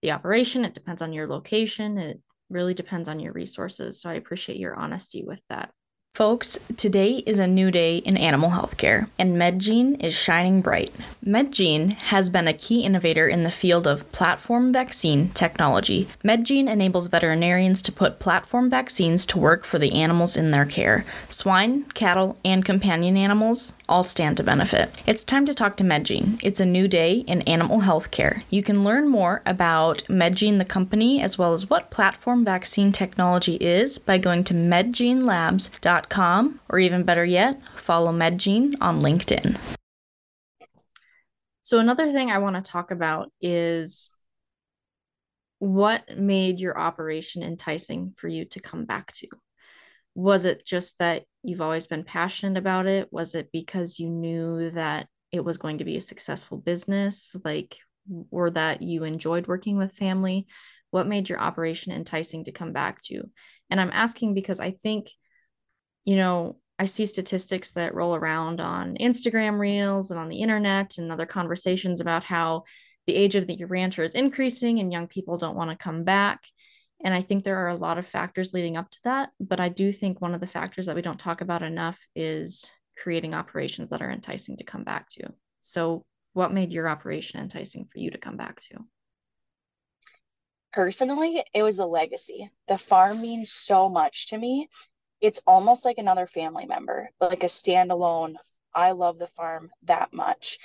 the 0.00 0.12
operation, 0.12 0.64
it 0.64 0.74
depends 0.74 1.02
on 1.02 1.12
your 1.12 1.28
location, 1.28 1.98
it 1.98 2.20
really 2.48 2.74
depends 2.74 3.08
on 3.08 3.20
your 3.20 3.32
resources. 3.32 4.00
So 4.00 4.08
I 4.10 4.14
appreciate 4.14 4.58
your 4.58 4.74
honesty 4.74 5.22
with 5.24 5.40
that. 5.48 5.70
Folks, 6.14 6.58
today 6.76 7.22
is 7.24 7.38
a 7.38 7.46
new 7.46 7.70
day 7.70 7.96
in 7.96 8.18
animal 8.18 8.50
healthcare, 8.50 9.08
and 9.18 9.34
MedGene 9.34 9.98
is 10.04 10.12
shining 10.12 10.60
bright. 10.60 10.92
MedGene 11.24 11.92
has 12.02 12.28
been 12.28 12.46
a 12.46 12.52
key 12.52 12.84
innovator 12.84 13.26
in 13.26 13.44
the 13.44 13.50
field 13.50 13.86
of 13.86 14.12
platform 14.12 14.74
vaccine 14.74 15.30
technology. 15.30 16.10
MedGene 16.22 16.68
enables 16.68 17.06
veterinarians 17.06 17.80
to 17.80 17.92
put 17.92 18.18
platform 18.18 18.68
vaccines 18.68 19.24
to 19.24 19.38
work 19.38 19.64
for 19.64 19.78
the 19.78 19.94
animals 19.94 20.36
in 20.36 20.50
their 20.50 20.66
care. 20.66 21.06
Swine, 21.30 21.84
cattle, 21.94 22.36
and 22.44 22.62
companion 22.62 23.16
animals 23.16 23.72
all 23.92 24.02
stand 24.02 24.38
to 24.38 24.42
benefit. 24.42 24.90
It's 25.06 25.22
time 25.22 25.44
to 25.44 25.52
talk 25.52 25.76
to 25.76 25.84
MedGene. 25.84 26.40
It's 26.42 26.60
a 26.60 26.64
new 26.64 26.88
day 26.88 27.16
in 27.26 27.42
animal 27.42 27.82
healthcare. 27.82 28.42
You 28.48 28.62
can 28.62 28.84
learn 28.84 29.06
more 29.06 29.42
about 29.44 30.02
MedGene, 30.04 30.56
the 30.56 30.64
company, 30.64 31.20
as 31.20 31.36
well 31.36 31.52
as 31.52 31.68
what 31.68 31.90
platform 31.90 32.42
vaccine 32.42 32.90
technology 32.90 33.56
is 33.56 33.98
by 33.98 34.16
going 34.16 34.44
to 34.44 34.54
medgenelabs.com, 34.54 36.60
or 36.70 36.78
even 36.78 37.02
better 37.02 37.26
yet, 37.26 37.60
follow 37.76 38.12
MedGene 38.12 38.76
on 38.80 39.02
LinkedIn. 39.02 39.58
So, 41.60 41.78
another 41.78 42.10
thing 42.12 42.30
I 42.30 42.38
want 42.38 42.56
to 42.56 42.62
talk 42.62 42.92
about 42.92 43.30
is 43.42 44.10
what 45.58 46.16
made 46.16 46.58
your 46.58 46.78
operation 46.78 47.42
enticing 47.42 48.14
for 48.16 48.26
you 48.26 48.46
to 48.46 48.60
come 48.60 48.86
back 48.86 49.12
to? 49.12 49.28
Was 50.14 50.44
it 50.44 50.66
just 50.66 50.98
that 50.98 51.24
you've 51.42 51.60
always 51.60 51.86
been 51.86 52.04
passionate 52.04 52.58
about 52.58 52.86
it? 52.86 53.08
Was 53.12 53.34
it 53.34 53.50
because 53.52 53.98
you 53.98 54.08
knew 54.10 54.70
that 54.72 55.08
it 55.30 55.44
was 55.44 55.58
going 55.58 55.78
to 55.78 55.84
be 55.84 55.96
a 55.96 56.02
successful 56.02 56.58
business, 56.58 57.34
like, 57.44 57.76
or 58.30 58.50
that 58.50 58.82
you 58.82 59.04
enjoyed 59.04 59.46
working 59.46 59.78
with 59.78 59.92
family? 59.92 60.46
What 60.90 61.06
made 61.06 61.28
your 61.28 61.40
operation 61.40 61.92
enticing 61.92 62.44
to 62.44 62.52
come 62.52 62.72
back 62.72 63.00
to? 63.04 63.22
And 63.70 63.80
I'm 63.80 63.90
asking 63.90 64.34
because 64.34 64.60
I 64.60 64.72
think, 64.82 65.10
you 66.04 66.16
know, 66.16 66.58
I 66.78 66.84
see 66.84 67.06
statistics 67.06 67.72
that 67.72 67.94
roll 67.94 68.14
around 68.14 68.60
on 68.60 68.96
Instagram 68.96 69.58
reels 69.58 70.10
and 70.10 70.18
on 70.18 70.28
the 70.28 70.40
internet 70.40 70.98
and 70.98 71.10
other 71.10 71.26
conversations 71.26 72.00
about 72.00 72.24
how 72.24 72.64
the 73.06 73.14
age 73.14 73.34
of 73.34 73.46
the 73.46 73.64
rancher 73.64 74.02
is 74.02 74.14
increasing 74.14 74.80
and 74.80 74.92
young 74.92 75.06
people 75.06 75.38
don't 75.38 75.56
want 75.56 75.70
to 75.70 75.76
come 75.76 76.04
back. 76.04 76.42
And 77.04 77.12
I 77.12 77.22
think 77.22 77.44
there 77.44 77.58
are 77.58 77.68
a 77.68 77.74
lot 77.74 77.98
of 77.98 78.06
factors 78.06 78.54
leading 78.54 78.76
up 78.76 78.90
to 78.90 78.98
that. 79.04 79.30
But 79.40 79.60
I 79.60 79.68
do 79.68 79.92
think 79.92 80.20
one 80.20 80.34
of 80.34 80.40
the 80.40 80.46
factors 80.46 80.86
that 80.86 80.96
we 80.96 81.02
don't 81.02 81.18
talk 81.18 81.40
about 81.40 81.62
enough 81.62 81.98
is 82.14 82.70
creating 82.96 83.34
operations 83.34 83.90
that 83.90 84.02
are 84.02 84.10
enticing 84.10 84.56
to 84.58 84.64
come 84.64 84.84
back 84.84 85.08
to. 85.10 85.32
So, 85.60 86.04
what 86.34 86.52
made 86.52 86.72
your 86.72 86.88
operation 86.88 87.40
enticing 87.40 87.84
for 87.84 87.98
you 87.98 88.10
to 88.10 88.18
come 88.18 88.36
back 88.36 88.60
to? 88.62 88.78
Personally, 90.72 91.44
it 91.52 91.62
was 91.62 91.76
the 91.76 91.86
legacy. 91.86 92.50
The 92.68 92.78
farm 92.78 93.20
means 93.20 93.52
so 93.52 93.90
much 93.90 94.28
to 94.28 94.38
me. 94.38 94.68
It's 95.20 95.42
almost 95.46 95.84
like 95.84 95.98
another 95.98 96.26
family 96.26 96.64
member, 96.64 97.10
like 97.20 97.42
a 97.42 97.48
standalone. 97.48 98.36
I 98.74 98.92
love 98.92 99.18
the 99.18 99.26
farm 99.26 99.70
that 99.82 100.14
much. 100.14 100.58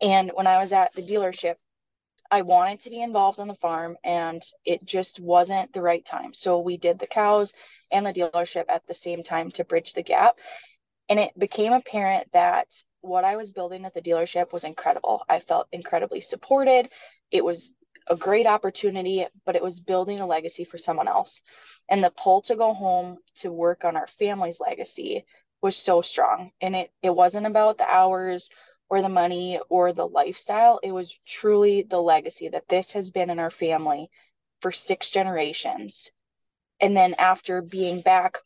And 0.00 0.32
when 0.34 0.48
I 0.48 0.58
was 0.58 0.72
at 0.72 0.92
the 0.94 1.02
dealership, 1.02 1.54
I 2.32 2.42
wanted 2.42 2.80
to 2.80 2.90
be 2.90 3.02
involved 3.02 3.40
on 3.40 3.48
the 3.48 3.54
farm 3.56 3.98
and 4.02 4.42
it 4.64 4.86
just 4.86 5.20
wasn't 5.20 5.74
the 5.74 5.82
right 5.82 6.02
time. 6.04 6.32
So 6.32 6.60
we 6.60 6.78
did 6.78 6.98
the 6.98 7.06
cows 7.06 7.52
and 7.90 8.06
the 8.06 8.12
dealership 8.14 8.64
at 8.70 8.86
the 8.86 8.94
same 8.94 9.22
time 9.22 9.50
to 9.52 9.64
bridge 9.64 9.92
the 9.92 10.02
gap. 10.02 10.38
And 11.10 11.20
it 11.20 11.38
became 11.38 11.74
apparent 11.74 12.32
that 12.32 12.68
what 13.02 13.24
I 13.24 13.36
was 13.36 13.52
building 13.52 13.84
at 13.84 13.92
the 13.92 14.00
dealership 14.00 14.50
was 14.50 14.64
incredible. 14.64 15.22
I 15.28 15.40
felt 15.40 15.68
incredibly 15.72 16.22
supported. 16.22 16.88
It 17.30 17.44
was 17.44 17.70
a 18.08 18.16
great 18.16 18.46
opportunity, 18.46 19.26
but 19.44 19.54
it 19.54 19.62
was 19.62 19.82
building 19.82 20.20
a 20.20 20.26
legacy 20.26 20.64
for 20.64 20.78
someone 20.78 21.08
else. 21.08 21.42
And 21.90 22.02
the 22.02 22.10
pull 22.10 22.40
to 22.42 22.56
go 22.56 22.72
home 22.72 23.18
to 23.40 23.52
work 23.52 23.84
on 23.84 23.94
our 23.94 24.06
family's 24.06 24.58
legacy 24.58 25.26
was 25.60 25.76
so 25.76 26.00
strong. 26.00 26.52
And 26.62 26.74
it 26.74 26.90
it 27.02 27.14
wasn't 27.14 27.46
about 27.46 27.76
the 27.76 27.88
hours 27.88 28.50
or 28.92 29.00
the 29.00 29.08
money 29.08 29.58
or 29.70 29.94
the 29.94 30.06
lifestyle. 30.06 30.78
It 30.82 30.92
was 30.92 31.18
truly 31.26 31.80
the 31.82 31.98
legacy 31.98 32.50
that 32.50 32.68
this 32.68 32.92
has 32.92 33.10
been 33.10 33.30
in 33.30 33.38
our 33.38 33.50
family 33.50 34.10
for 34.60 34.70
six 34.70 35.08
generations. 35.08 36.12
And 36.78 36.94
then 36.94 37.14
after 37.14 37.62
being 37.62 38.02
back 38.02 38.36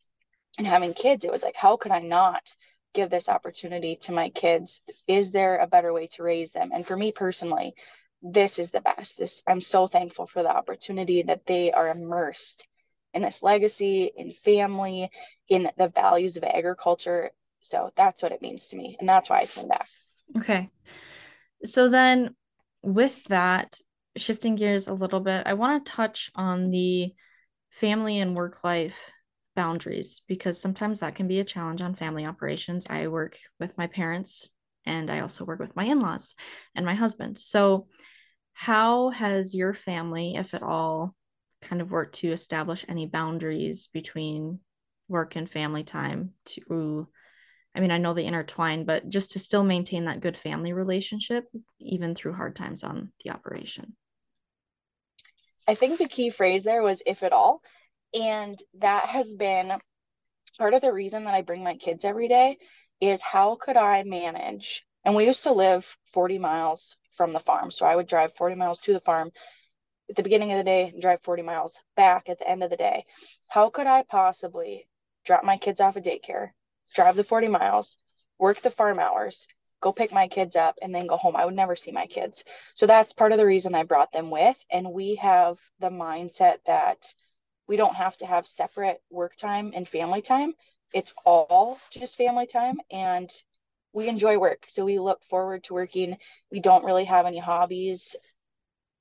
and 0.56 0.64
having 0.64 0.94
kids, 0.94 1.24
it 1.24 1.32
was 1.32 1.42
like, 1.42 1.56
how 1.56 1.76
could 1.76 1.90
I 1.90 1.98
not 1.98 2.54
give 2.94 3.10
this 3.10 3.28
opportunity 3.28 3.96
to 4.02 4.12
my 4.12 4.28
kids? 4.28 4.82
Is 5.08 5.32
there 5.32 5.56
a 5.56 5.66
better 5.66 5.92
way 5.92 6.06
to 6.12 6.22
raise 6.22 6.52
them? 6.52 6.70
And 6.72 6.86
for 6.86 6.96
me 6.96 7.10
personally, 7.10 7.74
this 8.22 8.60
is 8.60 8.70
the 8.70 8.82
best. 8.82 9.18
This 9.18 9.42
I'm 9.48 9.60
so 9.60 9.88
thankful 9.88 10.28
for 10.28 10.44
the 10.44 10.56
opportunity 10.56 11.22
that 11.24 11.44
they 11.46 11.72
are 11.72 11.88
immersed 11.88 12.68
in 13.14 13.22
this 13.22 13.42
legacy, 13.42 14.12
in 14.16 14.30
family, 14.30 15.10
in 15.48 15.72
the 15.76 15.88
values 15.88 16.36
of 16.36 16.44
agriculture. 16.44 17.32
So 17.62 17.90
that's 17.96 18.22
what 18.22 18.30
it 18.30 18.42
means 18.42 18.68
to 18.68 18.76
me. 18.76 18.96
And 19.00 19.08
that's 19.08 19.28
why 19.28 19.40
I 19.40 19.46
came 19.46 19.66
back. 19.66 19.88
Okay. 20.34 20.70
So 21.64 21.88
then 21.88 22.34
with 22.82 23.24
that, 23.24 23.78
shifting 24.16 24.56
gears 24.56 24.88
a 24.88 24.94
little 24.94 25.20
bit, 25.20 25.46
I 25.46 25.54
want 25.54 25.84
to 25.84 25.92
touch 25.92 26.30
on 26.34 26.70
the 26.70 27.12
family 27.70 28.18
and 28.18 28.36
work 28.36 28.64
life 28.64 29.10
boundaries 29.54 30.22
because 30.28 30.60
sometimes 30.60 31.00
that 31.00 31.14
can 31.14 31.28
be 31.28 31.40
a 31.40 31.44
challenge 31.44 31.80
on 31.80 31.94
family 31.94 32.24
operations. 32.26 32.86
I 32.88 33.08
work 33.08 33.38
with 33.58 33.76
my 33.76 33.86
parents 33.86 34.50
and 34.84 35.10
I 35.10 35.20
also 35.20 35.44
work 35.44 35.58
with 35.58 35.74
my 35.76 35.84
in 35.84 36.00
laws 36.00 36.34
and 36.74 36.86
my 36.86 36.94
husband. 36.94 37.38
So, 37.38 37.88
how 38.52 39.10
has 39.10 39.54
your 39.54 39.74
family, 39.74 40.36
if 40.36 40.54
at 40.54 40.62
all, 40.62 41.14
kind 41.60 41.82
of 41.82 41.90
worked 41.90 42.16
to 42.16 42.32
establish 42.32 42.86
any 42.88 43.04
boundaries 43.04 43.88
between 43.92 44.60
work 45.08 45.36
and 45.36 45.50
family 45.50 45.84
time 45.84 46.30
to 46.46 47.06
I 47.76 47.80
mean, 47.80 47.90
I 47.90 47.98
know 47.98 48.14
they 48.14 48.24
intertwine, 48.24 48.84
but 48.84 49.08
just 49.08 49.32
to 49.32 49.38
still 49.38 49.62
maintain 49.62 50.06
that 50.06 50.20
good 50.20 50.38
family 50.38 50.72
relationship, 50.72 51.44
even 51.78 52.14
through 52.14 52.32
hard 52.32 52.56
times 52.56 52.82
on 52.82 53.12
the 53.22 53.30
operation. 53.30 53.94
I 55.68 55.74
think 55.74 55.98
the 55.98 56.08
key 56.08 56.30
phrase 56.30 56.64
there 56.64 56.82
was 56.82 57.02
if 57.04 57.22
at 57.22 57.34
all. 57.34 57.60
And 58.14 58.58
that 58.78 59.06
has 59.06 59.34
been 59.34 59.72
part 60.58 60.72
of 60.72 60.80
the 60.80 60.92
reason 60.92 61.24
that 61.24 61.34
I 61.34 61.42
bring 61.42 61.62
my 61.62 61.76
kids 61.76 62.04
every 62.04 62.28
day 62.28 62.56
is 63.00 63.22
how 63.22 63.56
could 63.60 63.76
I 63.76 64.04
manage? 64.04 64.86
And 65.04 65.14
we 65.14 65.26
used 65.26 65.42
to 65.42 65.52
live 65.52 65.96
40 66.14 66.38
miles 66.38 66.96
from 67.14 67.34
the 67.34 67.40
farm. 67.40 67.70
So 67.70 67.84
I 67.84 67.94
would 67.94 68.06
drive 68.06 68.34
40 68.36 68.54
miles 68.54 68.78
to 68.80 68.94
the 68.94 69.00
farm 69.00 69.30
at 70.08 70.16
the 70.16 70.22
beginning 70.22 70.52
of 70.52 70.58
the 70.58 70.64
day 70.64 70.88
and 70.88 71.02
drive 71.02 71.20
40 71.22 71.42
miles 71.42 71.78
back 71.94 72.30
at 72.30 72.38
the 72.38 72.48
end 72.48 72.62
of 72.62 72.70
the 72.70 72.76
day. 72.76 73.04
How 73.48 73.68
could 73.68 73.86
I 73.86 74.02
possibly 74.02 74.88
drop 75.24 75.44
my 75.44 75.58
kids 75.58 75.80
off 75.80 75.96
at 75.96 76.04
daycare, 76.04 76.50
drive 76.94 77.16
the 77.16 77.24
40 77.24 77.48
miles, 77.48 77.96
work 78.38 78.60
the 78.60 78.70
farm 78.70 78.98
hours, 78.98 79.48
go 79.80 79.92
pick 79.92 80.12
my 80.12 80.28
kids 80.28 80.56
up 80.56 80.76
and 80.82 80.94
then 80.94 81.06
go 81.06 81.16
home. 81.16 81.36
I 81.36 81.44
would 81.44 81.54
never 81.54 81.76
see 81.76 81.92
my 81.92 82.06
kids. 82.06 82.44
So 82.74 82.86
that's 82.86 83.14
part 83.14 83.32
of 83.32 83.38
the 83.38 83.46
reason 83.46 83.74
I 83.74 83.84
brought 83.84 84.12
them 84.12 84.30
with. 84.30 84.56
And 84.70 84.92
we 84.92 85.16
have 85.16 85.58
the 85.80 85.90
mindset 85.90 86.58
that 86.66 87.06
we 87.68 87.76
don't 87.76 87.94
have 87.94 88.16
to 88.18 88.26
have 88.26 88.46
separate 88.46 89.00
work 89.10 89.36
time 89.36 89.72
and 89.74 89.88
family 89.88 90.22
time. 90.22 90.54
It's 90.92 91.12
all 91.24 91.78
just 91.90 92.16
family 92.16 92.46
time. 92.46 92.78
And 92.90 93.30
we 93.92 94.08
enjoy 94.08 94.38
work. 94.38 94.64
So 94.68 94.84
we 94.84 94.98
look 94.98 95.22
forward 95.24 95.64
to 95.64 95.74
working. 95.74 96.16
We 96.50 96.60
don't 96.60 96.84
really 96.84 97.04
have 97.04 97.26
any 97.26 97.38
hobbies. 97.38 98.16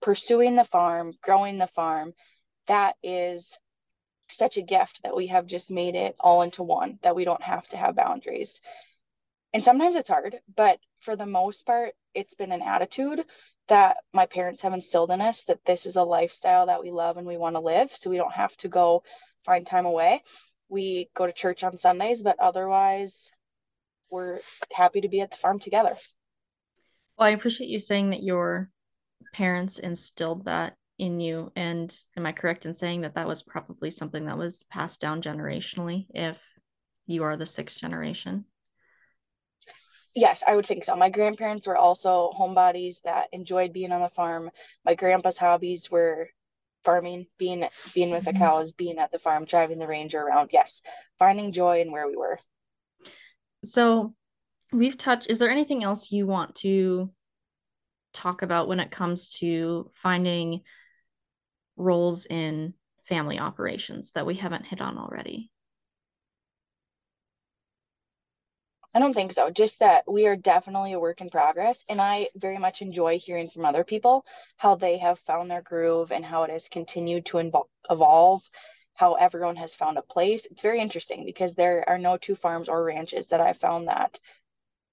Pursuing 0.01 0.55
the 0.55 0.63
farm, 0.63 1.13
growing 1.21 1.57
the 1.57 1.67
farm, 1.67 2.13
that 2.67 2.95
is 3.01 3.57
such 4.29 4.57
a 4.57 4.61
gift 4.61 5.01
that 5.03 5.15
we 5.15 5.27
have 5.27 5.45
just 5.45 5.71
made 5.71 5.95
it 5.95 6.15
all 6.19 6.41
into 6.41 6.63
one, 6.63 6.99
that 7.03 7.15
we 7.15 7.25
don't 7.25 7.41
have 7.41 7.67
to 7.69 7.77
have 7.77 7.95
boundaries. 7.95 8.61
And 9.53 9.63
sometimes 9.63 9.95
it's 9.95 10.09
hard, 10.09 10.39
but 10.55 10.79
for 10.99 11.15
the 11.15 11.25
most 11.25 11.65
part, 11.65 11.93
it's 12.13 12.35
been 12.35 12.51
an 12.51 12.61
attitude 12.61 13.23
that 13.67 13.97
my 14.13 14.25
parents 14.25 14.61
have 14.61 14.73
instilled 14.73 15.11
in 15.11 15.21
us 15.21 15.43
that 15.45 15.63
this 15.65 15.85
is 15.85 15.95
a 15.95 16.03
lifestyle 16.03 16.67
that 16.67 16.83
we 16.83 16.91
love 16.91 17.17
and 17.17 17.25
we 17.25 17.37
want 17.37 17.55
to 17.55 17.59
live. 17.59 17.95
So 17.95 18.09
we 18.09 18.17
don't 18.17 18.33
have 18.33 18.55
to 18.57 18.67
go 18.67 19.03
find 19.45 19.65
time 19.65 19.85
away. 19.85 20.23
We 20.69 21.09
go 21.15 21.25
to 21.25 21.31
church 21.31 21.63
on 21.63 21.77
Sundays, 21.77 22.21
but 22.23 22.39
otherwise, 22.39 23.31
we're 24.09 24.39
happy 24.71 25.01
to 25.01 25.09
be 25.09 25.21
at 25.21 25.31
the 25.31 25.37
farm 25.37 25.59
together. 25.59 25.95
Well, 27.17 27.27
I 27.27 27.31
appreciate 27.31 27.69
you 27.69 27.79
saying 27.79 28.11
that 28.11 28.23
your 28.23 28.69
parents 29.33 29.79
instilled 29.79 30.45
that 30.45 30.75
in 30.97 31.19
you. 31.19 31.51
And 31.55 31.95
am 32.15 32.25
I 32.25 32.31
correct 32.31 32.65
in 32.65 32.73
saying 32.73 33.01
that 33.01 33.15
that 33.15 33.27
was 33.27 33.43
probably 33.43 33.91
something 33.91 34.25
that 34.25 34.37
was 34.37 34.63
passed 34.69 35.01
down 35.01 35.21
generationally 35.21 36.07
if 36.09 36.41
you 37.05 37.23
are 37.23 37.37
the 37.37 37.45
sixth 37.45 37.79
generation? 37.79 38.45
Yes, 40.15 40.43
I 40.47 40.55
would 40.55 40.65
think 40.65 40.85
so. 40.85 40.95
My 40.95 41.09
grandparents 41.09 41.67
were 41.67 41.75
also 41.75 42.31
homebodies 42.37 43.01
that 43.03 43.27
enjoyed 43.33 43.73
being 43.73 43.91
on 43.91 44.01
the 44.01 44.09
farm. 44.09 44.49
My 44.85 44.95
grandpa's 44.95 45.37
hobbies 45.37 45.91
were 45.91 46.29
farming, 46.85 47.27
being 47.37 47.67
being 47.93 48.11
with 48.11 48.23
the 48.23 48.31
mm-hmm. 48.31 48.39
cows, 48.39 48.71
being 48.71 48.97
at 48.97 49.11
the 49.11 49.19
farm, 49.19 49.43
driving 49.43 49.77
the 49.77 49.87
ranger 49.87 50.21
around. 50.21 50.51
Yes, 50.53 50.81
finding 51.19 51.51
joy 51.51 51.81
in 51.81 51.91
where 51.91 52.07
we 52.07 52.15
were. 52.15 52.39
So, 53.65 54.13
we've 54.71 54.97
touched 54.97 55.29
is 55.29 55.39
there 55.39 55.49
anything 55.49 55.83
else 55.83 56.11
you 56.13 56.25
want 56.25 56.55
to 56.55 57.11
talk 58.13 58.41
about 58.41 58.69
when 58.69 58.79
it 58.79 58.91
comes 58.91 59.29
to 59.29 59.91
finding 59.93 60.61
roles 61.75 62.25
in 62.25 62.73
family 63.03 63.39
operations 63.39 64.11
that 64.11 64.25
we 64.25 64.35
haven't 64.35 64.65
hit 64.65 64.81
on 64.81 64.97
already? 64.97 65.51
I 68.95 68.99
don't 68.99 69.13
think 69.13 69.33
so. 69.33 69.49
Just 69.49 69.79
that 69.79 70.09
we 70.09 70.25
are 70.25 70.37
definitely 70.37 70.93
a 70.93 70.99
work 70.99 71.19
in 71.19 71.29
progress. 71.29 71.83
And 71.89 71.99
I 71.99 72.29
very 72.35 72.57
much 72.57 72.81
enjoy 72.81 73.19
hearing 73.19 73.49
from 73.49 73.65
other 73.65 73.83
people 73.83 74.25
how 74.55 74.75
they 74.75 74.97
have 74.99 75.19
found 75.19 75.51
their 75.51 75.61
groove 75.61 76.13
and 76.13 76.23
how 76.23 76.43
it 76.43 76.49
has 76.49 76.69
continued 76.69 77.25
to 77.27 77.51
evolve, 77.89 78.49
how 78.93 79.15
everyone 79.15 79.57
has 79.57 79.75
found 79.75 79.97
a 79.97 80.01
place. 80.01 80.45
It's 80.45 80.61
very 80.61 80.79
interesting 80.79 81.25
because 81.25 81.55
there 81.55 81.83
are 81.89 81.97
no 81.97 82.15
two 82.15 82.35
farms 82.35 82.69
or 82.69 82.85
ranches 82.85 83.27
that 83.27 83.41
I've 83.41 83.57
found 83.57 83.89
that 83.89 84.21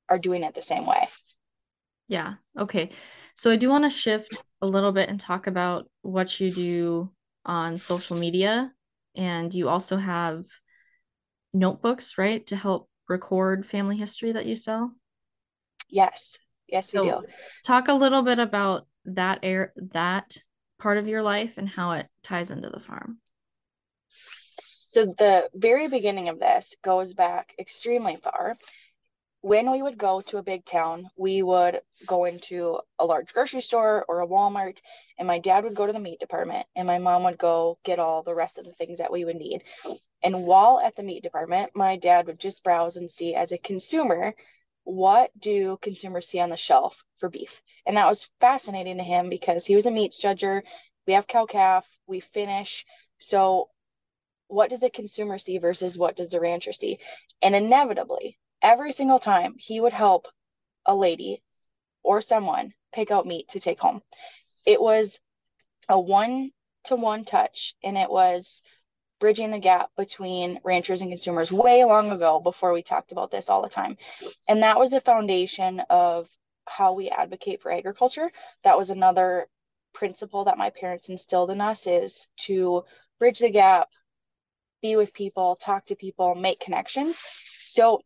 are 0.08 0.18
doing 0.18 0.42
it 0.42 0.54
the 0.54 0.62
same 0.62 0.84
way. 0.84 1.06
Yeah. 2.08 2.34
Okay. 2.58 2.90
So 3.36 3.52
I 3.52 3.56
do 3.56 3.70
want 3.70 3.84
to 3.84 3.90
shift 3.90 4.42
a 4.62 4.66
little 4.66 4.92
bit 4.92 5.08
and 5.08 5.20
talk 5.20 5.48
about 5.48 5.90
what 6.00 6.40
you 6.40 6.50
do 6.50 7.10
on 7.44 7.76
social 7.76 8.16
media. 8.16 8.72
And 9.14 9.52
you 9.52 9.68
also 9.68 9.96
have 9.96 10.44
notebooks, 11.52 12.16
right, 12.16 12.46
to 12.46 12.56
help 12.56 12.88
record 13.08 13.66
family 13.66 13.96
history 13.98 14.32
that 14.32 14.46
you 14.46 14.56
sell? 14.56 14.94
Yes. 15.90 16.38
Yes, 16.68 16.90
so 16.90 17.02
we 17.02 17.10
do. 17.10 17.26
Talk 17.64 17.88
a 17.88 17.94
little 17.94 18.22
bit 18.22 18.38
about 18.38 18.86
that 19.04 19.40
air 19.42 19.74
that 19.92 20.38
part 20.78 20.96
of 20.96 21.06
your 21.06 21.22
life 21.22 21.58
and 21.58 21.68
how 21.68 21.92
it 21.92 22.08
ties 22.22 22.50
into 22.50 22.70
the 22.70 22.80
farm. 22.80 23.18
So 24.88 25.06
the 25.06 25.48
very 25.54 25.88
beginning 25.88 26.28
of 26.28 26.38
this 26.38 26.76
goes 26.82 27.14
back 27.14 27.54
extremely 27.58 28.16
far. 28.16 28.56
When 29.42 29.72
we 29.72 29.82
would 29.82 29.98
go 29.98 30.20
to 30.20 30.38
a 30.38 30.42
big 30.42 30.64
town, 30.64 31.10
we 31.16 31.42
would 31.42 31.80
go 32.06 32.26
into 32.26 32.78
a 33.00 33.04
large 33.04 33.32
grocery 33.32 33.60
store 33.60 34.04
or 34.08 34.20
a 34.20 34.26
Walmart, 34.26 34.80
and 35.18 35.26
my 35.26 35.40
dad 35.40 35.64
would 35.64 35.74
go 35.74 35.84
to 35.84 35.92
the 35.92 35.98
meat 35.98 36.20
department, 36.20 36.64
and 36.76 36.86
my 36.86 36.98
mom 36.98 37.24
would 37.24 37.38
go 37.38 37.76
get 37.84 37.98
all 37.98 38.22
the 38.22 38.36
rest 38.36 38.58
of 38.58 38.64
the 38.64 38.72
things 38.72 38.98
that 38.98 39.10
we 39.10 39.24
would 39.24 39.34
need. 39.34 39.64
And 40.22 40.46
while 40.46 40.78
at 40.78 40.94
the 40.94 41.02
meat 41.02 41.24
department, 41.24 41.72
my 41.74 41.96
dad 41.96 42.28
would 42.28 42.38
just 42.38 42.62
browse 42.62 42.96
and 42.96 43.10
see 43.10 43.34
as 43.34 43.50
a 43.50 43.58
consumer, 43.58 44.34
what 44.84 45.32
do 45.36 45.76
consumers 45.82 46.28
see 46.28 46.38
on 46.38 46.50
the 46.50 46.56
shelf 46.56 47.02
for 47.18 47.28
beef? 47.28 47.62
And 47.84 47.96
that 47.96 48.08
was 48.08 48.30
fascinating 48.40 48.98
to 48.98 49.04
him 49.04 49.28
because 49.28 49.66
he 49.66 49.74
was 49.74 49.86
a 49.86 49.90
meat 49.90 50.12
judger. 50.12 50.62
We 51.04 51.14
have 51.14 51.26
cow 51.26 51.46
calf, 51.46 51.88
we 52.06 52.20
finish. 52.20 52.86
So, 53.18 53.70
what 54.46 54.70
does 54.70 54.84
a 54.84 54.90
consumer 54.90 55.38
see 55.38 55.58
versus 55.58 55.98
what 55.98 56.14
does 56.14 56.28
the 56.28 56.40
rancher 56.40 56.72
see? 56.72 57.00
And 57.40 57.56
inevitably, 57.56 58.38
every 58.62 58.92
single 58.92 59.18
time, 59.18 59.54
he 59.58 59.80
would 59.80 59.92
help 59.92 60.28
a 60.86 60.94
lady 60.94 61.42
or 62.02 62.22
someone 62.22 62.72
pick 62.92 63.10
out 63.10 63.26
meat 63.26 63.48
to 63.48 63.60
take 63.60 63.80
home. 63.80 64.00
It 64.66 64.80
was 64.80 65.20
a 65.88 66.00
one 66.00 66.50
to 66.84 66.96
one 66.96 67.24
touch, 67.24 67.74
and 67.82 67.96
it 67.96 68.10
was 68.10 68.62
bridging 69.20 69.50
the 69.50 69.58
gap 69.58 69.90
between 69.96 70.58
ranchers 70.64 71.00
and 71.00 71.10
consumers 71.10 71.52
way 71.52 71.84
long 71.84 72.10
ago 72.10 72.40
before 72.40 72.72
we 72.72 72.82
talked 72.82 73.12
about 73.12 73.30
this 73.30 73.48
all 73.48 73.62
the 73.62 73.68
time. 73.68 73.96
And 74.48 74.62
that 74.62 74.78
was 74.78 74.90
the 74.90 75.00
foundation 75.00 75.80
of 75.90 76.28
how 76.66 76.94
we 76.94 77.08
advocate 77.08 77.62
for 77.62 77.70
agriculture. 77.70 78.30
That 78.64 78.76
was 78.78 78.90
another 78.90 79.46
principle 79.94 80.44
that 80.44 80.58
my 80.58 80.70
parents 80.70 81.08
instilled 81.08 81.50
in 81.50 81.60
us 81.60 81.86
is 81.86 82.28
to 82.40 82.82
bridge 83.18 83.38
the 83.38 83.50
gap, 83.50 83.88
be 84.80 84.96
with 84.96 85.14
people, 85.14 85.54
talk 85.56 85.86
to 85.86 85.94
people, 85.94 86.34
make 86.34 86.58
connections. 86.58 87.16
So 87.68 88.00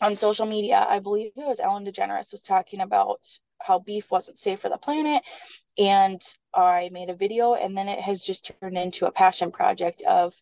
on 0.00 0.16
social 0.16 0.46
media, 0.46 0.84
I 0.88 0.98
believe 0.98 1.32
it 1.36 1.46
was 1.46 1.60
Ellen 1.60 1.84
DeGeneres 1.84 2.32
was 2.32 2.42
talking 2.42 2.80
about 2.80 3.20
how 3.60 3.78
beef 3.78 4.10
wasn't 4.10 4.38
safe 4.38 4.60
for 4.60 4.68
the 4.68 4.78
planet. 4.78 5.22
And 5.78 6.20
I 6.54 6.88
made 6.92 7.10
a 7.10 7.14
video, 7.14 7.54
and 7.54 7.76
then 7.76 7.88
it 7.88 8.00
has 8.00 8.22
just 8.22 8.50
turned 8.60 8.78
into 8.78 9.06
a 9.06 9.12
passion 9.12 9.52
project 9.52 10.02
of 10.02 10.34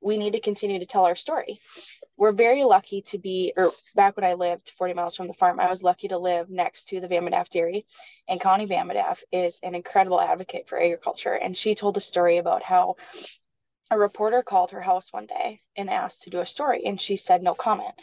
we 0.00 0.16
need 0.16 0.32
to 0.32 0.40
continue 0.40 0.78
to 0.78 0.86
tell 0.86 1.04
our 1.04 1.16
story. 1.16 1.60
We're 2.16 2.32
very 2.32 2.64
lucky 2.64 3.02
to 3.02 3.18
be, 3.18 3.52
or 3.56 3.72
back 3.94 4.16
when 4.16 4.24
I 4.24 4.34
lived 4.34 4.72
40 4.78 4.94
miles 4.94 5.16
from 5.16 5.26
the 5.26 5.34
farm, 5.34 5.60
I 5.60 5.68
was 5.68 5.82
lucky 5.82 6.08
to 6.08 6.18
live 6.18 6.48
next 6.48 6.88
to 6.88 7.00
the 7.00 7.08
Van 7.08 7.24
Bedaf 7.24 7.48
Dairy. 7.48 7.84
And 8.28 8.40
Connie 8.40 8.66
Van 8.66 8.88
Bedaf 8.88 9.22
is 9.32 9.60
an 9.62 9.74
incredible 9.74 10.20
advocate 10.20 10.68
for 10.68 10.80
agriculture. 10.80 11.34
And 11.34 11.56
she 11.56 11.74
told 11.74 11.96
a 11.96 12.00
story 12.00 12.38
about 12.38 12.62
how 12.62 12.96
a 13.90 13.98
reporter 13.98 14.42
called 14.42 14.70
her 14.70 14.80
house 14.80 15.12
one 15.12 15.26
day 15.26 15.60
and 15.76 15.90
asked 15.90 16.22
to 16.22 16.30
do 16.30 16.40
a 16.40 16.46
story, 16.46 16.84
and 16.84 17.00
she 17.00 17.16
said 17.16 17.42
no 17.42 17.54
comment 17.54 17.94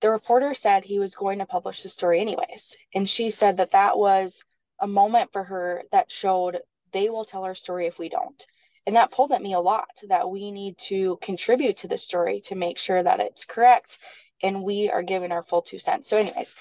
the 0.00 0.10
reporter 0.10 0.54
said 0.54 0.84
he 0.84 0.98
was 0.98 1.14
going 1.14 1.38
to 1.38 1.46
publish 1.46 1.82
the 1.82 1.88
story 1.88 2.20
anyways. 2.20 2.76
And 2.94 3.08
she 3.08 3.30
said 3.30 3.58
that 3.58 3.72
that 3.72 3.98
was 3.98 4.44
a 4.80 4.86
moment 4.86 5.32
for 5.32 5.44
her 5.44 5.82
that 5.92 6.10
showed 6.10 6.60
they 6.92 7.10
will 7.10 7.24
tell 7.24 7.44
our 7.44 7.54
story 7.54 7.86
if 7.86 7.98
we 7.98 8.08
don't. 8.08 8.46
And 8.86 8.96
that 8.96 9.12
pulled 9.12 9.32
at 9.32 9.42
me 9.42 9.52
a 9.52 9.60
lot 9.60 9.90
that 10.08 10.30
we 10.30 10.50
need 10.50 10.78
to 10.88 11.18
contribute 11.20 11.78
to 11.78 11.88
the 11.88 11.98
story 11.98 12.40
to 12.46 12.54
make 12.54 12.78
sure 12.78 13.02
that 13.02 13.20
it's 13.20 13.44
correct 13.44 13.98
and 14.42 14.64
we 14.64 14.90
are 14.90 15.02
giving 15.02 15.32
our 15.32 15.42
full 15.42 15.62
two 15.62 15.78
cents. 15.78 16.08
So, 16.08 16.16
anyways, 16.16 16.54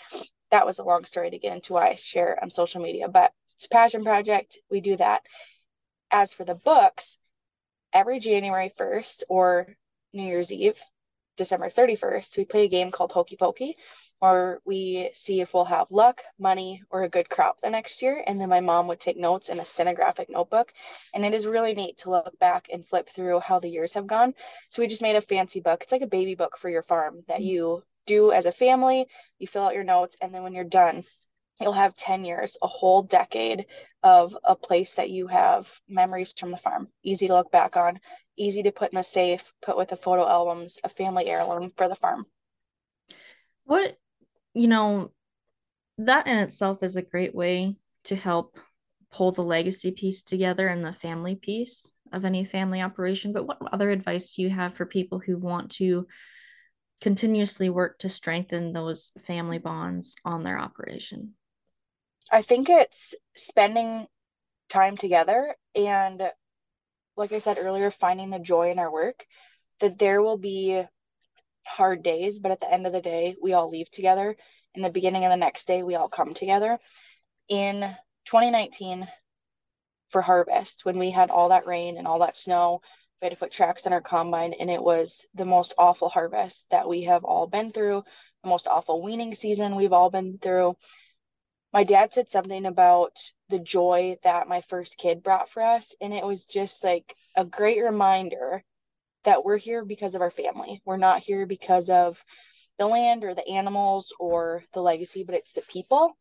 that 0.51 0.65
was 0.65 0.79
a 0.79 0.83
long 0.83 1.05
story 1.05 1.31
to 1.31 1.39
get 1.39 1.53
into 1.53 1.73
why 1.73 1.89
I 1.89 1.93
share 1.93 2.37
on 2.41 2.51
social 2.51 2.81
media, 2.81 3.07
but 3.07 3.31
it's 3.55 3.67
a 3.67 3.69
passion 3.69 4.03
project. 4.03 4.59
We 4.69 4.81
do 4.81 4.97
that. 4.97 5.21
As 6.11 6.33
for 6.33 6.43
the 6.43 6.55
books, 6.55 7.17
every 7.93 8.19
January 8.19 8.71
1st 8.77 9.23
or 9.29 9.77
New 10.11 10.23
Year's 10.23 10.51
Eve, 10.51 10.79
December 11.39 11.69
31st, 11.69 12.37
we 12.37 12.45
play 12.45 12.65
a 12.65 12.67
game 12.67 12.91
called 12.91 13.13
Hokey 13.13 13.37
Pokey, 13.37 13.77
where 14.19 14.59
we 14.65 15.09
see 15.13 15.39
if 15.39 15.53
we'll 15.53 15.63
have 15.63 15.89
luck, 15.89 16.21
money, 16.37 16.83
or 16.91 17.03
a 17.03 17.09
good 17.09 17.29
crop 17.29 17.61
the 17.61 17.69
next 17.69 18.01
year. 18.01 18.21
And 18.27 18.39
then 18.39 18.49
my 18.49 18.59
mom 18.59 18.87
would 18.87 18.99
take 18.99 19.17
notes 19.17 19.47
in 19.47 19.59
a 19.59 19.65
stenographic 19.65 20.29
notebook. 20.29 20.73
And 21.13 21.23
it 21.23 21.33
is 21.33 21.47
really 21.47 21.73
neat 21.73 21.99
to 21.99 22.09
look 22.11 22.37
back 22.39 22.67
and 22.71 22.85
flip 22.85 23.09
through 23.09 23.39
how 23.39 23.59
the 23.59 23.69
years 23.69 23.93
have 23.93 24.05
gone. 24.05 24.33
So 24.67 24.81
we 24.81 24.89
just 24.89 25.01
made 25.01 25.15
a 25.15 25.21
fancy 25.21 25.61
book. 25.61 25.81
It's 25.81 25.93
like 25.93 26.01
a 26.01 26.07
baby 26.07 26.35
book 26.35 26.57
for 26.59 26.69
your 26.69 26.83
farm 26.83 27.23
that 27.29 27.37
mm-hmm. 27.37 27.47
you 27.47 27.83
do 28.05 28.33
as 28.33 28.45
a 28.45 28.51
family. 28.51 29.07
You 29.39 29.47
fill 29.47 29.63
out 29.63 29.75
your 29.75 29.85
notes, 29.85 30.17
and 30.21 30.33
then 30.33 30.43
when 30.43 30.53
you're 30.53 30.65
done, 30.65 31.05
you'll 31.59 31.73
have 31.73 31.95
10 31.95 32.25
years, 32.25 32.57
a 32.61 32.67
whole 32.67 33.03
decade 33.03 33.65
of 34.03 34.37
a 34.43 34.55
place 34.55 34.95
that 34.95 35.09
you 35.09 35.27
have 35.27 35.69
memories 35.87 36.33
from 36.37 36.51
the 36.51 36.57
farm, 36.57 36.87
easy 37.03 37.27
to 37.27 37.33
look 37.33 37.51
back 37.51 37.75
on, 37.75 37.99
easy 38.37 38.63
to 38.63 38.71
put 38.71 38.91
in 38.91 38.97
the 38.97 39.03
safe, 39.03 39.51
put 39.61 39.77
with 39.77 39.89
the 39.89 39.97
photo 39.97 40.27
albums, 40.27 40.79
a 40.83 40.89
family 40.89 41.27
heirloom 41.27 41.71
for 41.75 41.87
the 41.87 41.95
farm. 41.95 42.25
What, 43.65 43.97
you 44.53 44.67
know, 44.67 45.11
that 45.97 46.27
in 46.27 46.37
itself 46.37 46.81
is 46.81 46.95
a 46.95 47.01
great 47.01 47.35
way 47.35 47.75
to 48.05 48.15
help 48.15 48.57
pull 49.11 49.31
the 49.31 49.43
legacy 49.43 49.91
piece 49.91 50.23
together 50.23 50.67
and 50.67 50.83
the 50.83 50.93
family 50.93 51.35
piece 51.35 51.91
of 52.11 52.25
any 52.25 52.45
family 52.45 52.81
operation. 52.81 53.33
But 53.33 53.45
what 53.45 53.57
other 53.71 53.91
advice 53.91 54.35
do 54.35 54.43
you 54.43 54.49
have 54.49 54.75
for 54.75 54.85
people 54.85 55.19
who 55.19 55.37
want 55.37 55.71
to 55.71 56.07
continuously 57.01 57.69
work 57.69 57.99
to 57.99 58.09
strengthen 58.09 58.73
those 58.73 59.11
family 59.25 59.57
bonds 59.57 60.15
on 60.23 60.43
their 60.43 60.59
operation? 60.59 61.33
I 62.31 62.41
think 62.41 62.69
it's 62.69 63.15
spending 63.35 64.07
time 64.69 64.97
together 64.97 65.55
and 65.75 66.21
like 67.19 67.33
I 67.33 67.39
said 67.39 67.57
earlier, 67.59 67.91
finding 67.91 68.29
the 68.29 68.39
joy 68.39 68.71
in 68.71 68.79
our 68.79 68.91
work, 68.91 69.25
that 69.81 69.99
there 69.99 70.21
will 70.21 70.37
be 70.37 70.81
hard 71.67 72.01
days, 72.01 72.39
but 72.39 72.51
at 72.51 72.61
the 72.61 72.71
end 72.71 72.87
of 72.87 72.93
the 72.93 73.01
day, 73.01 73.35
we 73.41 73.53
all 73.53 73.69
leave 73.69 73.91
together. 73.91 74.37
In 74.73 74.81
the 74.81 74.89
beginning 74.89 75.25
of 75.25 75.29
the 75.29 75.35
next 75.35 75.67
day, 75.67 75.83
we 75.83 75.95
all 75.95 76.07
come 76.07 76.33
together. 76.33 76.79
In 77.49 77.81
2019, 78.25 79.05
for 80.11 80.21
harvest, 80.21 80.85
when 80.85 80.97
we 80.97 81.11
had 81.11 81.29
all 81.29 81.49
that 81.49 81.67
rain 81.67 81.97
and 81.97 82.07
all 82.07 82.19
that 82.19 82.37
snow, 82.37 82.81
we 83.21 83.25
had 83.25 83.33
to 83.33 83.39
put 83.39 83.51
tracks 83.51 83.85
in 83.85 83.91
our 83.91 84.01
combine, 84.01 84.53
and 84.53 84.69
it 84.69 84.81
was 84.81 85.25
the 85.35 85.45
most 85.45 85.73
awful 85.77 86.07
harvest 86.07 86.65
that 86.71 86.87
we 86.87 87.03
have 87.03 87.25
all 87.25 87.47
been 87.47 87.71
through, 87.71 88.01
the 88.43 88.49
most 88.49 88.67
awful 88.67 89.03
weaning 89.03 89.35
season 89.35 89.75
we've 89.75 89.93
all 89.93 90.09
been 90.09 90.37
through 90.37 90.75
my 91.73 91.83
dad 91.83 92.13
said 92.13 92.31
something 92.31 92.65
about 92.65 93.17
the 93.49 93.59
joy 93.59 94.17
that 94.23 94.47
my 94.47 94.61
first 94.61 94.97
kid 94.97 95.21
brought 95.23 95.49
for 95.49 95.61
us. 95.61 95.95
And 96.01 96.13
it 96.13 96.25
was 96.25 96.45
just 96.45 96.83
like 96.83 97.15
a 97.35 97.45
great 97.45 97.81
reminder 97.81 98.63
that 99.23 99.43
we're 99.43 99.57
here 99.57 99.85
because 99.85 100.15
of 100.15 100.21
our 100.21 100.31
family. 100.31 100.81
We're 100.85 100.97
not 100.97 101.21
here 101.21 101.45
because 101.45 101.89
of 101.89 102.23
the 102.79 102.87
land 102.87 103.23
or 103.23 103.35
the 103.35 103.47
animals 103.47 104.13
or 104.19 104.63
the 104.73 104.81
legacy, 104.81 105.23
but 105.23 105.35
it's 105.35 105.51
the 105.51 105.61
people. 105.61 106.13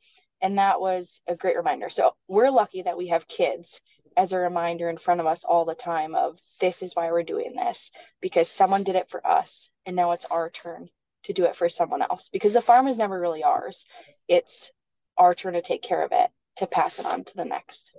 And 0.42 0.58
that 0.58 0.80
was 0.80 1.22
a 1.26 1.34
great 1.34 1.56
reminder. 1.56 1.88
So 1.88 2.14
we're 2.28 2.50
lucky 2.50 2.82
that 2.82 2.98
we 2.98 3.08
have 3.08 3.26
kids 3.26 3.80
as 4.16 4.32
a 4.32 4.38
reminder 4.38 4.88
in 4.88 4.98
front 4.98 5.20
of 5.20 5.26
us 5.26 5.44
all 5.44 5.64
the 5.64 5.74
time 5.74 6.14
of 6.14 6.38
this 6.60 6.82
is 6.82 6.94
why 6.94 7.10
we're 7.10 7.22
doing 7.22 7.54
this 7.54 7.92
because 8.20 8.48
someone 8.50 8.82
did 8.82 8.96
it 8.96 9.08
for 9.08 9.24
us 9.24 9.70
and 9.86 9.94
now 9.94 10.10
it's 10.10 10.24
our 10.24 10.50
turn 10.50 10.88
to 11.24 11.32
do 11.32 11.44
it 11.44 11.56
for 11.56 11.68
someone 11.68 12.02
else 12.02 12.28
because 12.32 12.52
the 12.52 12.60
farm 12.60 12.88
is 12.88 12.98
never 12.98 13.18
really 13.18 13.44
ours. 13.44 13.86
It's 14.26 14.72
our 15.18 15.34
turn 15.34 15.54
to 15.54 15.62
take 15.62 15.82
care 15.82 16.02
of 16.02 16.12
it 16.12 16.30
to 16.56 16.66
pass 16.66 16.98
it 16.98 17.06
on 17.06 17.24
to 17.24 17.36
the 17.36 17.44
next. 17.44 17.92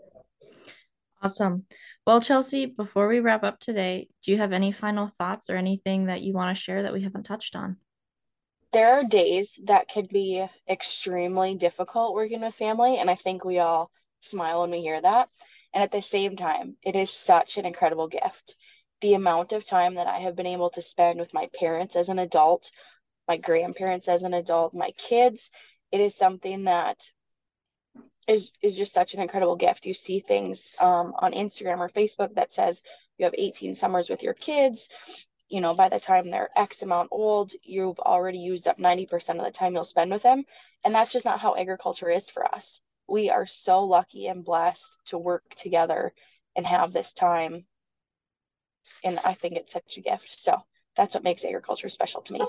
Awesome. 1.21 1.65
Well, 2.05 2.21
Chelsey, 2.21 2.65
before 2.65 3.07
we 3.07 3.19
wrap 3.19 3.43
up 3.43 3.59
today, 3.59 4.07
do 4.23 4.31
you 4.31 4.37
have 4.37 4.53
any 4.53 4.71
final 4.71 5.07
thoughts 5.07 5.49
or 5.49 5.57
anything 5.57 6.05
that 6.05 6.21
you 6.21 6.33
want 6.33 6.55
to 6.55 6.61
share 6.61 6.83
that 6.83 6.93
we 6.93 7.03
haven't 7.03 7.23
touched 7.23 7.55
on? 7.55 7.77
There 8.71 8.93
are 8.93 9.03
days 9.03 9.59
that 9.65 9.87
can 9.87 10.07
be 10.11 10.45
extremely 10.69 11.55
difficult 11.55 12.13
working 12.13 12.41
with 12.41 12.55
family, 12.55 12.97
and 12.97 13.09
I 13.09 13.15
think 13.15 13.43
we 13.43 13.59
all 13.59 13.91
smile 14.21 14.61
when 14.61 14.71
we 14.71 14.81
hear 14.81 15.01
that. 15.01 15.29
And 15.73 15.83
at 15.83 15.91
the 15.91 16.01
same 16.01 16.35
time, 16.35 16.77
it 16.83 16.95
is 16.95 17.11
such 17.11 17.57
an 17.57 17.65
incredible 17.65 18.07
gift. 18.07 18.55
The 19.01 19.13
amount 19.13 19.53
of 19.53 19.65
time 19.65 19.95
that 19.95 20.07
I 20.07 20.19
have 20.19 20.35
been 20.35 20.45
able 20.45 20.69
to 20.71 20.81
spend 20.81 21.19
with 21.19 21.33
my 21.33 21.49
parents 21.59 21.95
as 21.95 22.09
an 22.09 22.19
adult, 22.19 22.71
my 23.27 23.37
grandparents 23.37 24.07
as 24.07 24.23
an 24.23 24.33
adult, 24.33 24.73
my 24.73 24.91
kids, 24.97 25.51
it 25.91 26.01
is 26.01 26.15
something 26.15 26.65
that 26.65 27.11
is 28.27 28.51
is 28.61 28.77
just 28.77 28.93
such 28.93 29.13
an 29.13 29.21
incredible 29.21 29.55
gift. 29.55 29.85
You 29.85 29.93
see 29.93 30.19
things 30.19 30.73
um, 30.79 31.13
on 31.19 31.33
Instagram 31.33 31.79
or 31.79 31.89
Facebook 31.89 32.35
that 32.35 32.53
says 32.53 32.83
you 33.17 33.25
have 33.25 33.35
18 33.37 33.75
summers 33.75 34.09
with 34.09 34.23
your 34.23 34.33
kids. 34.33 34.89
You 35.49 35.61
know, 35.61 35.73
by 35.73 35.89
the 35.89 35.99
time 35.99 36.29
they're 36.29 36.51
X 36.55 36.83
amount 36.83 37.09
old, 37.11 37.53
you've 37.63 37.99
already 37.99 38.37
used 38.37 38.67
up 38.67 38.77
90% 38.77 39.39
of 39.39 39.45
the 39.45 39.51
time 39.51 39.73
you'll 39.73 39.83
spend 39.83 40.11
with 40.11 40.21
them. 40.21 40.45
And 40.85 40.93
that's 40.93 41.11
just 41.11 41.25
not 41.25 41.39
how 41.39 41.55
agriculture 41.55 42.09
is 42.09 42.29
for 42.29 42.45
us. 42.45 42.81
We 43.07 43.31
are 43.31 43.47
so 43.47 43.83
lucky 43.83 44.27
and 44.27 44.45
blessed 44.45 44.99
to 45.07 45.17
work 45.17 45.43
together 45.55 46.13
and 46.55 46.67
have 46.67 46.93
this 46.93 47.13
time. 47.13 47.65
And 49.03 49.19
I 49.25 49.33
think 49.33 49.55
it's 49.55 49.73
such 49.73 49.97
a 49.97 50.01
gift. 50.01 50.39
So 50.39 50.55
that's 50.95 51.15
what 51.15 51.23
makes 51.23 51.43
agriculture 51.43 51.89
special 51.89 52.21
to 52.21 52.33
me. 52.33 52.41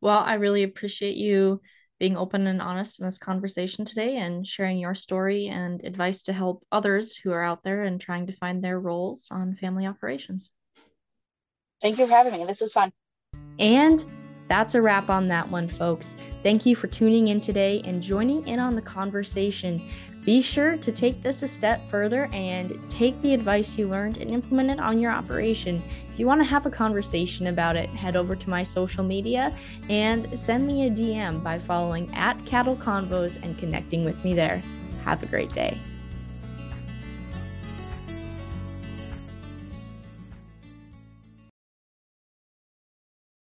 Well, 0.00 0.20
I 0.20 0.34
really 0.34 0.62
appreciate 0.62 1.16
you 1.16 1.60
being 1.98 2.16
open 2.16 2.46
and 2.46 2.62
honest 2.62 3.00
in 3.00 3.06
this 3.06 3.18
conversation 3.18 3.84
today 3.84 4.16
and 4.16 4.46
sharing 4.46 4.78
your 4.78 4.94
story 4.94 5.48
and 5.48 5.84
advice 5.84 6.22
to 6.22 6.32
help 6.32 6.64
others 6.70 7.16
who 7.16 7.32
are 7.32 7.42
out 7.42 7.62
there 7.64 7.82
and 7.82 8.00
trying 8.00 8.26
to 8.26 8.32
find 8.32 8.62
their 8.62 8.78
roles 8.78 9.28
on 9.30 9.56
family 9.56 9.86
operations. 9.86 10.50
Thank 11.82 11.98
you 11.98 12.06
for 12.06 12.12
having 12.12 12.32
me. 12.32 12.44
This 12.44 12.60
was 12.60 12.72
fun. 12.72 12.92
And 13.58 14.04
that's 14.48 14.74
a 14.74 14.82
wrap 14.82 15.10
on 15.10 15.28
that 15.28 15.48
one, 15.48 15.68
folks. 15.68 16.16
Thank 16.42 16.64
you 16.64 16.74
for 16.74 16.86
tuning 16.86 17.28
in 17.28 17.40
today 17.40 17.82
and 17.84 18.02
joining 18.02 18.46
in 18.48 18.58
on 18.58 18.74
the 18.74 18.82
conversation. 18.82 19.82
Be 20.28 20.42
sure 20.42 20.76
to 20.76 20.92
take 20.92 21.22
this 21.22 21.42
a 21.42 21.48
step 21.48 21.80
further 21.88 22.28
and 22.34 22.78
take 22.90 23.18
the 23.22 23.32
advice 23.32 23.78
you 23.78 23.88
learned 23.88 24.18
and 24.18 24.30
implement 24.30 24.68
it 24.68 24.78
on 24.78 25.00
your 25.00 25.10
operation. 25.10 25.82
If 26.10 26.18
you 26.18 26.26
want 26.26 26.42
to 26.42 26.44
have 26.44 26.66
a 26.66 26.70
conversation 26.70 27.46
about 27.46 27.76
it, 27.76 27.88
head 27.88 28.14
over 28.14 28.36
to 28.36 28.50
my 28.50 28.62
social 28.62 29.02
media 29.02 29.56
and 29.88 30.38
send 30.38 30.66
me 30.66 30.86
a 30.86 30.90
DM 30.90 31.42
by 31.42 31.58
following 31.58 32.14
at 32.14 32.44
Cattle 32.44 32.76
Convos 32.76 33.42
and 33.42 33.56
connecting 33.56 34.04
with 34.04 34.22
me 34.22 34.34
there. 34.34 34.60
Have 35.02 35.22
a 35.22 35.26
great 35.26 35.50
day. 35.54 35.80